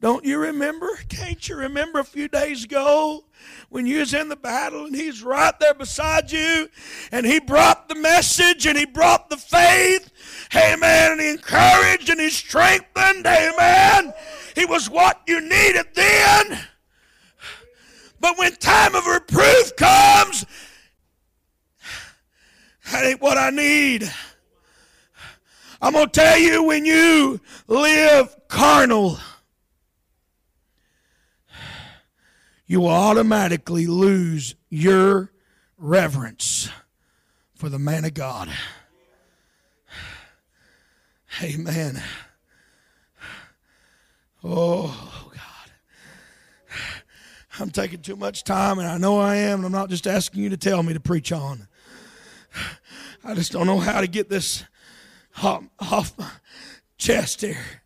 [0.00, 0.88] Don't you remember?
[1.10, 3.24] Can't you remember a few days ago
[3.68, 6.68] when you was in the battle and he's right there beside you
[7.12, 10.10] and he brought the message and he brought the faith,
[10.56, 14.14] amen, and he encouraged and he strengthened, amen.
[14.54, 16.58] He was what you needed then.
[18.20, 20.46] But when time of reproof comes,
[22.90, 24.10] that ain't what I need.
[25.82, 29.18] I'm going to tell you when you live carnal,
[32.70, 35.32] you will automatically lose your
[35.76, 36.70] reverence
[37.52, 38.48] for the man of God.
[41.42, 42.00] Amen.
[44.44, 45.72] Oh, God.
[47.58, 50.44] I'm taking too much time, and I know I am, and I'm not just asking
[50.44, 51.66] you to tell me to preach on.
[53.24, 54.62] I just don't know how to get this
[55.42, 56.30] off, off my
[56.98, 57.80] chest here.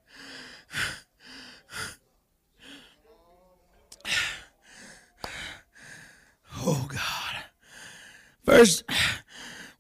[6.66, 7.44] Oh, God.
[8.42, 8.84] First,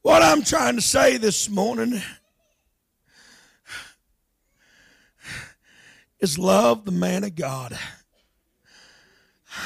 [0.02, 2.02] what I'm trying to say this morning
[6.20, 7.78] is love the man of God.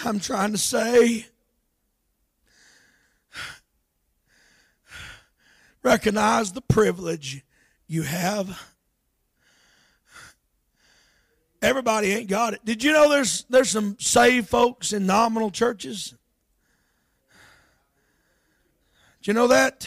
[0.05, 1.27] I'm trying to say,
[5.83, 7.45] recognize the privilege
[7.89, 8.63] you have.
[11.61, 12.65] Everybody ain't got it.
[12.65, 16.15] Did you know there's there's some saved folks in nominal churches?
[19.29, 19.87] You know that?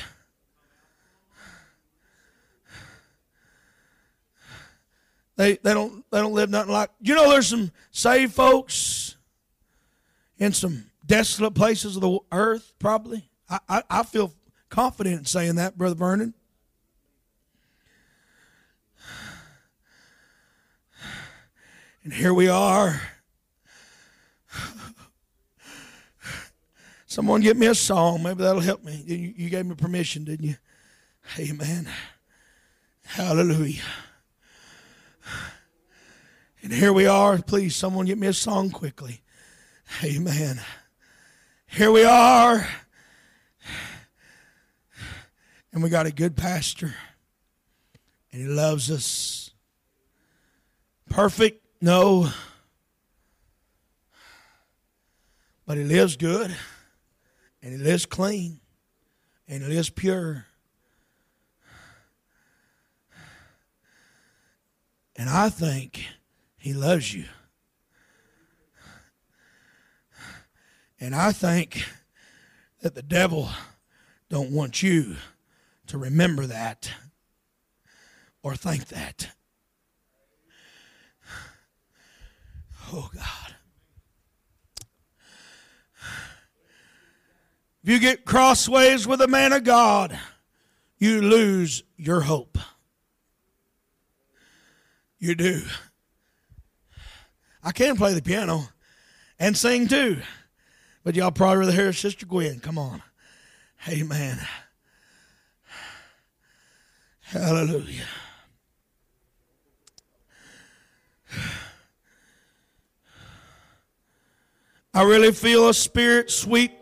[5.35, 6.91] They they don't they don't live nothing like.
[7.01, 9.17] You know there's some saved folks
[10.37, 12.75] in some desolate places of the earth.
[12.77, 13.31] Probably.
[13.49, 14.31] I I, I feel
[14.69, 16.35] confident in saying that, brother Vernon.
[22.03, 23.01] And here we are.
[27.12, 28.24] Someone get me a song.
[28.24, 29.03] Maybe that'll help me.
[29.05, 30.55] You, you gave me permission, didn't you?
[31.38, 31.89] Amen.
[33.03, 33.82] Hallelujah.
[36.64, 37.38] And here we are.
[37.39, 39.24] Please, someone get me a song quickly.
[40.01, 40.62] Amen.
[41.68, 42.66] Here we are.
[45.74, 46.95] And we got a good pastor.
[48.32, 49.51] And he loves us.
[51.09, 52.30] Perfect no.
[55.66, 56.55] But he lives good,
[57.62, 58.59] and he lives clean,
[59.47, 60.45] and he lives pure.
[65.16, 66.05] And I think
[66.57, 67.26] he loves you.
[70.99, 71.84] And I think
[72.82, 73.49] that the devil
[74.30, 75.16] don't want you
[75.88, 76.91] to remember that
[78.43, 79.30] or think that.
[82.93, 83.55] Oh, God.
[87.84, 90.17] If you get crossways with a man of God,
[90.97, 92.57] you lose your hope.
[95.17, 95.61] You do.
[97.63, 98.69] I can play the piano
[99.39, 100.21] and sing too,
[101.03, 102.59] but y'all probably rather hear Sister Gwen.
[102.59, 103.01] Come on.
[103.88, 104.39] Amen.
[107.21, 108.05] Hallelujah.
[114.93, 116.80] I really feel a spirit sweep.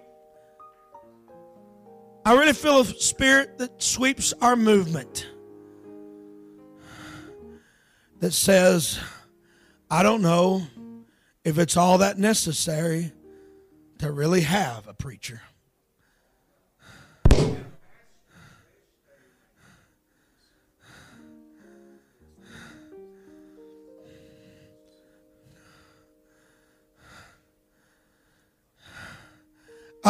[2.26, 5.28] I really feel a spirit that sweeps our movement
[8.20, 9.00] that says,
[9.90, 10.64] I don't know
[11.44, 13.12] if it's all that necessary
[14.00, 15.42] to really have a preacher.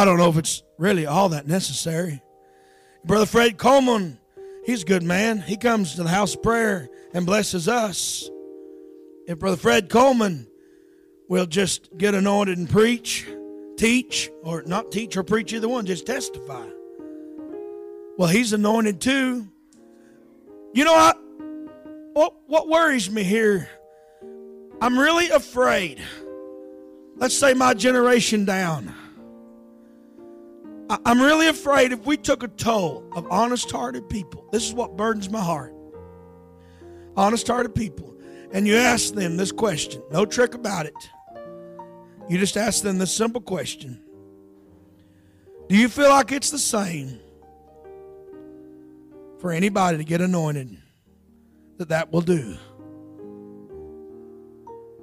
[0.00, 2.22] I don't know if it's really all that necessary.
[3.04, 4.18] Brother Fred Coleman,
[4.64, 5.42] he's a good man.
[5.42, 8.30] He comes to the house of prayer and blesses us.
[9.26, 10.46] If Brother Fred Coleman
[11.28, 13.28] will just get anointed and preach,
[13.76, 16.66] teach, or not teach or preach either one, just testify.
[18.16, 19.48] Well, he's anointed too.
[20.72, 21.18] You know what?
[22.14, 23.68] What, what worries me here?
[24.80, 26.02] I'm really afraid.
[27.16, 28.94] Let's say my generation down.
[30.90, 34.96] I'm really afraid if we took a toll of honest hearted people, this is what
[34.96, 35.72] burdens my heart.
[37.16, 38.16] Honest hearted people.
[38.52, 41.10] And you ask them this question, no trick about it.
[42.28, 44.02] You just ask them this simple question
[45.68, 47.20] Do you feel like it's the same
[49.38, 50.76] for anybody to get anointed
[51.78, 52.56] that that will do?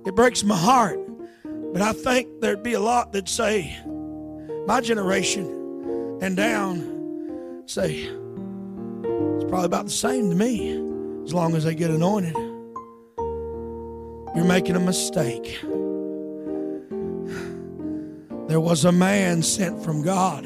[0.06, 1.00] It breaks my heart.
[1.74, 3.78] But I think there'd be a lot that say,
[4.66, 5.58] my generation
[6.22, 10.72] and down, say, it's probably about the same to me
[11.24, 12.36] as long as they get anointed.
[14.36, 15.60] You're making a mistake.
[18.48, 20.46] There was a man sent from God.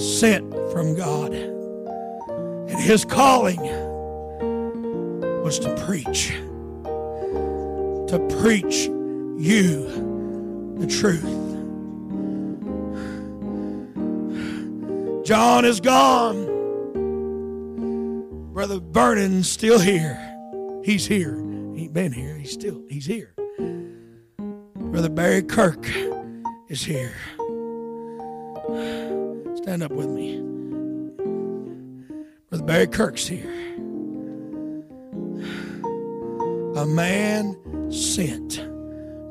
[0.00, 1.32] Sent from God.
[1.34, 3.60] And his calling
[5.42, 6.32] was to preach.
[8.12, 8.88] To preach
[9.38, 9.86] you
[10.76, 11.24] the truth.
[15.24, 16.44] John is gone.
[18.52, 20.18] Brother Vernon's still here.
[20.84, 21.36] He's here.
[21.74, 22.36] He ain't been here.
[22.36, 23.32] He's still he's here.
[24.76, 25.88] Brother Barry Kirk
[26.68, 27.14] is here.
[29.56, 30.38] Stand up with me.
[32.50, 33.50] Brother Barry Kirk's here.
[36.76, 37.56] A man
[37.92, 38.54] sent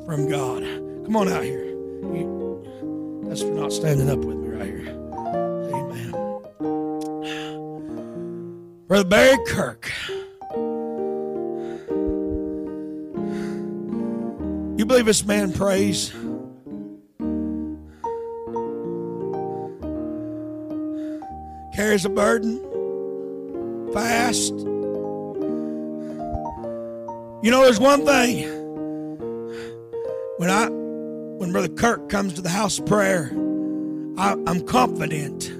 [0.05, 0.63] from God.
[1.05, 1.65] Come on out here.
[1.65, 4.89] You, that's for not standing up with me right here.
[5.73, 6.11] Amen.
[8.87, 9.91] Brother Barry Kirk.
[14.77, 16.11] You believe this man prays?
[21.73, 22.59] Carries a burden?
[23.93, 24.70] Fast?
[27.43, 28.47] You know, there's one thing.
[30.37, 33.31] When I when Brother Kirk comes to the house of prayer,
[34.15, 35.51] I, I'm confident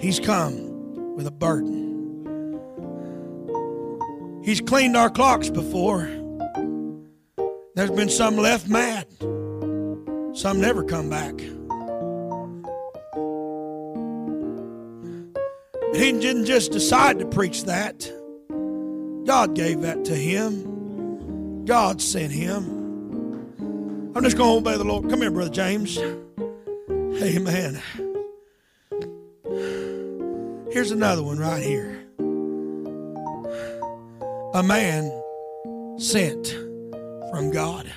[0.00, 1.88] he's come with a burden.
[4.42, 6.08] He's cleaned our clocks before.
[7.76, 9.06] There's been some left mad.
[10.36, 11.38] Some never come back.
[15.94, 18.10] He didn't just decide to preach that.
[19.26, 20.79] God gave that to him.
[21.70, 22.64] God sent him.
[24.16, 25.08] I'm just going to obey the Lord.
[25.08, 25.96] Come here, Brother James.
[27.22, 27.80] Amen.
[30.72, 32.04] Here's another one right here.
[34.54, 35.12] A man
[35.96, 36.48] sent
[37.30, 37.88] from God.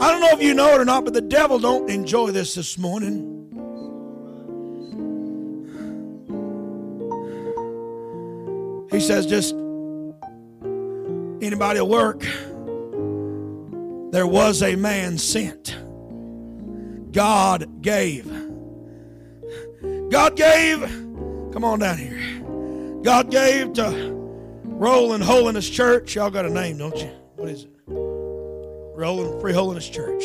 [0.00, 2.54] I don't know if you know it or not, but the devil don't enjoy this
[2.54, 3.48] this morning.
[8.92, 9.56] He says, just
[11.42, 12.24] anybody will work.
[14.10, 15.76] There was a man sent.
[17.12, 18.26] God gave.
[20.10, 20.80] God gave.
[21.52, 22.40] Come on down here.
[23.02, 24.10] God gave to
[24.64, 26.16] Roland Holiness Church.
[26.16, 27.10] Y'all got a name, don't you?
[27.36, 27.70] What is it?
[27.86, 30.24] Roland Free Holiness Church.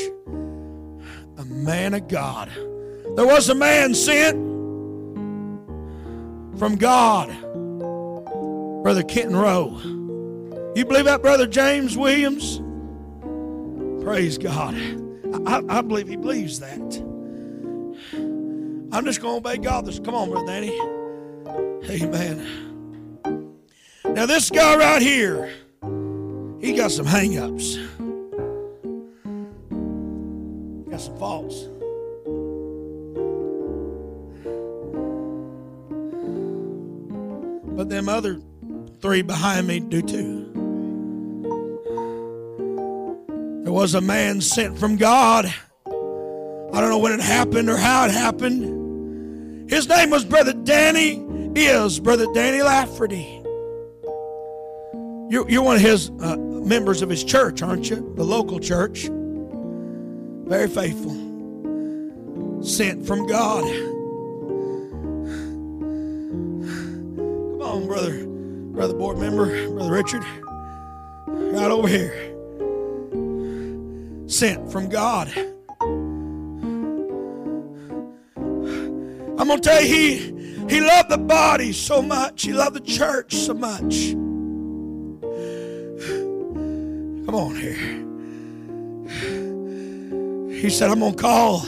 [1.37, 2.49] A man of God.
[3.15, 4.35] There was a man sent
[6.57, 7.29] from God.
[8.83, 9.79] Brother Kenton Rowe.
[10.75, 12.61] You believe that, Brother James Williams?
[14.05, 14.75] Praise God.
[15.47, 16.79] I, I believe he believes that.
[18.91, 19.87] I'm just going to obey God.
[19.87, 20.79] This, come on, Brother Danny.
[21.89, 23.57] Amen.
[24.05, 25.51] Now, this guy right here,
[26.61, 27.77] he got some hang ups,
[30.87, 31.67] got some faults.
[37.75, 38.39] But them other
[39.01, 40.44] three behind me do too.
[43.75, 45.53] Was a man sent from God.
[45.85, 45.89] I
[46.79, 49.69] don't know when it happened or how it happened.
[49.69, 51.21] His name was Brother Danny,
[51.57, 53.41] is Brother Danny Lafferty.
[55.29, 58.13] You're, you're one of his uh, members of his church, aren't you?
[58.15, 59.09] The local church.
[60.47, 61.11] Very faithful.
[62.63, 63.65] Sent from God.
[67.51, 68.25] Come on, brother.
[68.25, 70.23] Brother board member, Brother Richard.
[71.27, 72.34] Right over here.
[74.27, 75.31] Sent from God.
[79.37, 80.17] I'm gonna tell you, he
[80.69, 82.41] he loved the body so much.
[82.43, 84.11] He loved the church so much.
[87.25, 88.03] Come on here.
[90.59, 91.63] He said, I'm gonna call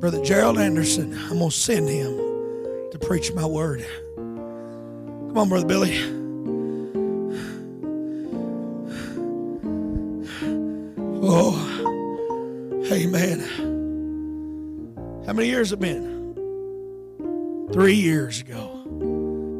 [0.00, 1.14] Brother Gerald Anderson.
[1.14, 2.18] I'm gonna send him
[2.90, 3.86] to preach my word.
[4.16, 6.23] Come on, Brother Billy.
[11.26, 11.56] Oh,
[12.92, 13.40] amen.
[15.26, 16.34] How many years have been?
[17.72, 18.82] Three years ago.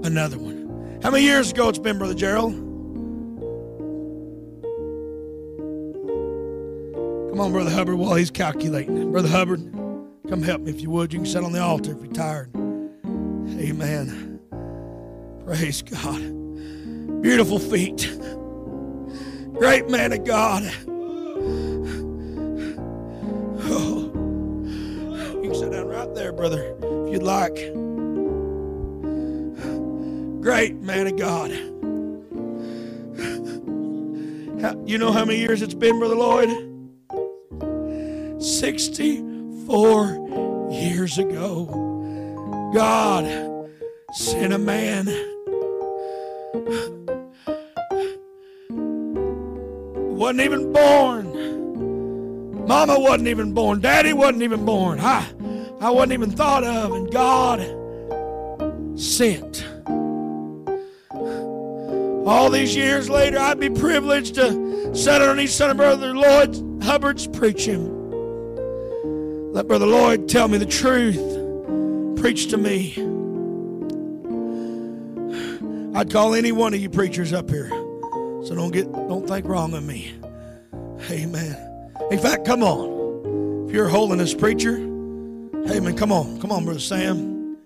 [0.05, 1.01] Another one.
[1.03, 2.53] How many years ago it's been, Brother Gerald?
[7.31, 9.11] Come on, Brother Hubbard, while he's calculating.
[9.11, 9.61] Brother Hubbard,
[10.29, 11.15] come help me if you would.
[11.15, 12.51] You can sit on the altar if you're tired.
[12.55, 14.39] Amen.
[15.47, 16.21] Praise God.
[17.23, 18.15] Beautiful feet.
[19.55, 20.71] Great man of God.
[26.45, 26.77] Brother,
[27.07, 27.55] if you'd like.
[30.43, 31.51] Great man of God.
[34.87, 36.51] You know how many years it's been, Brother Lloyd?
[38.43, 41.65] 64 years ago.
[42.75, 43.25] God
[44.13, 45.07] sent a man.
[50.15, 52.67] Wasn't even born.
[52.67, 53.81] Mama wasn't even born.
[53.81, 55.01] Daddy wasn't even born.
[55.01, 55.27] I,
[55.85, 56.93] I wasn't even thought of.
[56.93, 57.61] And God
[58.99, 59.67] sent
[62.27, 67.27] all these years later, I'd be privileged to sit underneath Son of Brother Lloyd Hubbard's
[67.27, 67.83] preaching.
[69.53, 71.21] Let Brother Lloyd tell me the truth.
[72.19, 72.95] Preach to me.
[75.95, 77.69] I'd call any one of you preachers up here.
[77.69, 80.15] So don't get don't think wrong of me.
[81.11, 81.93] Amen.
[82.11, 83.67] In fact, come on.
[83.69, 84.94] If you're a holiness preacher,
[85.71, 85.97] amen.
[85.97, 86.41] Come on.
[86.41, 87.57] Come on, Brother Sam.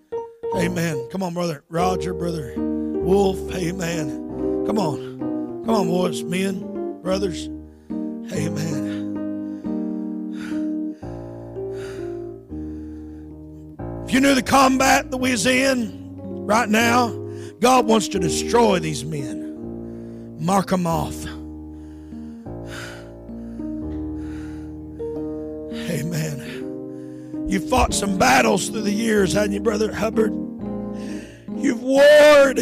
[0.57, 1.09] Amen.
[1.11, 3.39] Come on, Brother Roger, Brother Wolf.
[3.55, 4.65] Amen.
[4.67, 5.65] Come on.
[5.65, 7.49] Come on, boys, men, brothers.
[8.33, 8.99] Amen.
[14.05, 17.09] If you knew the combat that we is in right now,
[17.61, 20.39] God wants to destroy these men.
[20.43, 21.15] Mark them off.
[27.49, 30.33] You fought some battles through the years, hadn't you, Brother Hubbard?
[31.57, 32.61] You've warred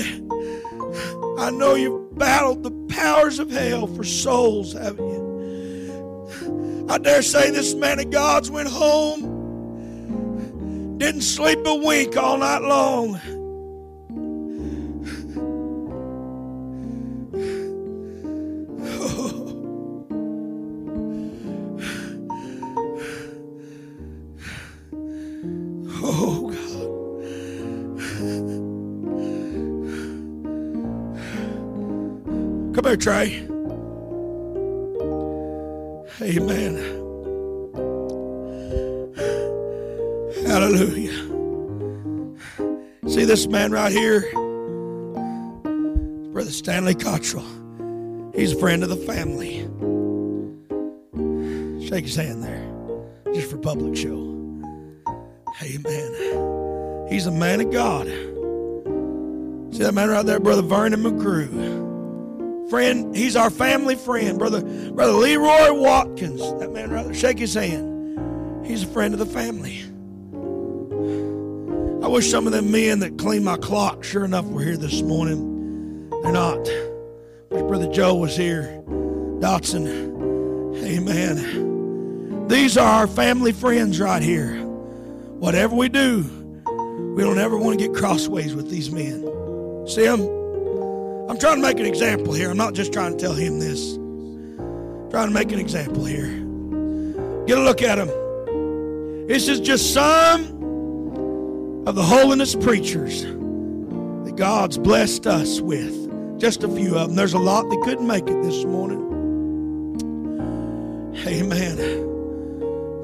[1.39, 6.87] I know you've battled the powers of hell for souls, haven't you?
[6.89, 9.21] I dare say this man of God's went home,
[10.99, 13.21] didn't sleep a wink all night long.
[33.07, 33.37] Trey.
[36.21, 36.75] Amen.
[40.45, 41.13] Hallelujah.
[43.09, 44.23] See this man right here?
[46.33, 47.47] Brother Stanley Cottrell.
[48.35, 49.61] He's a friend of the family.
[51.87, 52.69] Shake his hand there,
[53.33, 54.19] just for public show.
[55.63, 57.07] Amen.
[57.09, 58.09] He's a man of God.
[59.73, 61.86] See that man right there, Brother Vernon McGrew
[62.69, 63.15] friend.
[63.15, 64.63] He's our family friend, brother.
[64.93, 66.41] Brother Leroy Watkins.
[66.59, 68.67] That man, rather shake his hand.
[68.67, 69.83] He's a friend of the family.
[72.05, 75.03] I wish some of them men that clean my clock, sure enough, were here this
[75.03, 76.09] morning.
[76.23, 76.59] They're not.
[77.51, 78.83] Wish Brother Joe was here.
[79.41, 80.15] Dotson.
[80.85, 82.49] Amen.
[82.49, 84.57] These are our family friends right here.
[85.39, 86.23] Whatever we do,
[87.17, 89.23] we don't ever want to get crossways with these men.
[89.87, 90.36] See them?
[91.37, 92.51] I'm trying to make an example here.
[92.51, 93.97] I'm not just trying to tell him this.
[93.97, 96.29] I'm trying to make an example here.
[97.45, 98.09] Get a look at him.
[99.27, 100.45] This is just some
[101.87, 106.41] of the holiness preachers that God's blessed us with.
[106.41, 107.17] Just a few of them.
[107.17, 109.03] There's a lot that couldn't make it this morning.
[111.27, 111.77] Amen.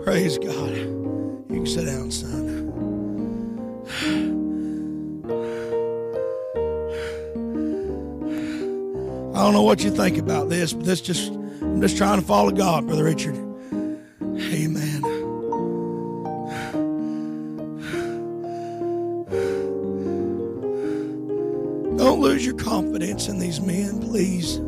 [0.04, 0.74] Praise God.
[0.74, 2.41] You can sit down, son.
[9.42, 12.24] I don't know what you think about this, but this just I'm just trying to
[12.24, 13.34] follow God, Brother Richard.
[14.22, 15.00] Amen.
[21.96, 24.58] Don't lose your confidence in these men, please.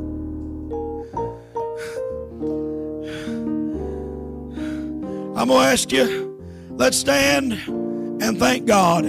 [5.38, 9.04] I'm going to ask you, let's stand and thank God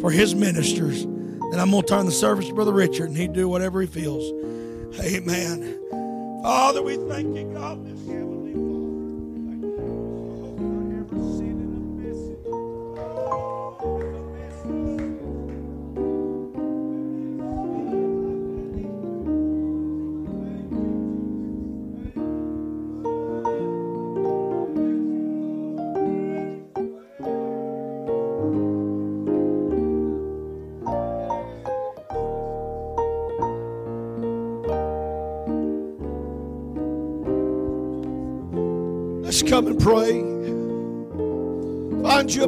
[0.00, 1.02] for his ministers.
[1.02, 3.88] And I'm going to turn the service to Brother Richard, and he'd do whatever he
[3.88, 4.32] feels.
[5.00, 5.78] Amen.
[6.42, 7.84] Father, we thank you, God,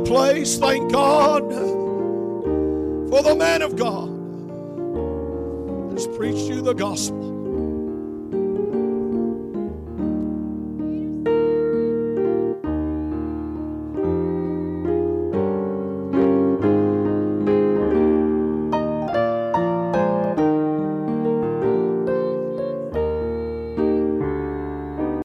[0.04, 0.58] place.
[0.58, 1.42] Thank God
[3.10, 4.10] for the man of God
[5.92, 7.33] has preached you the gospel.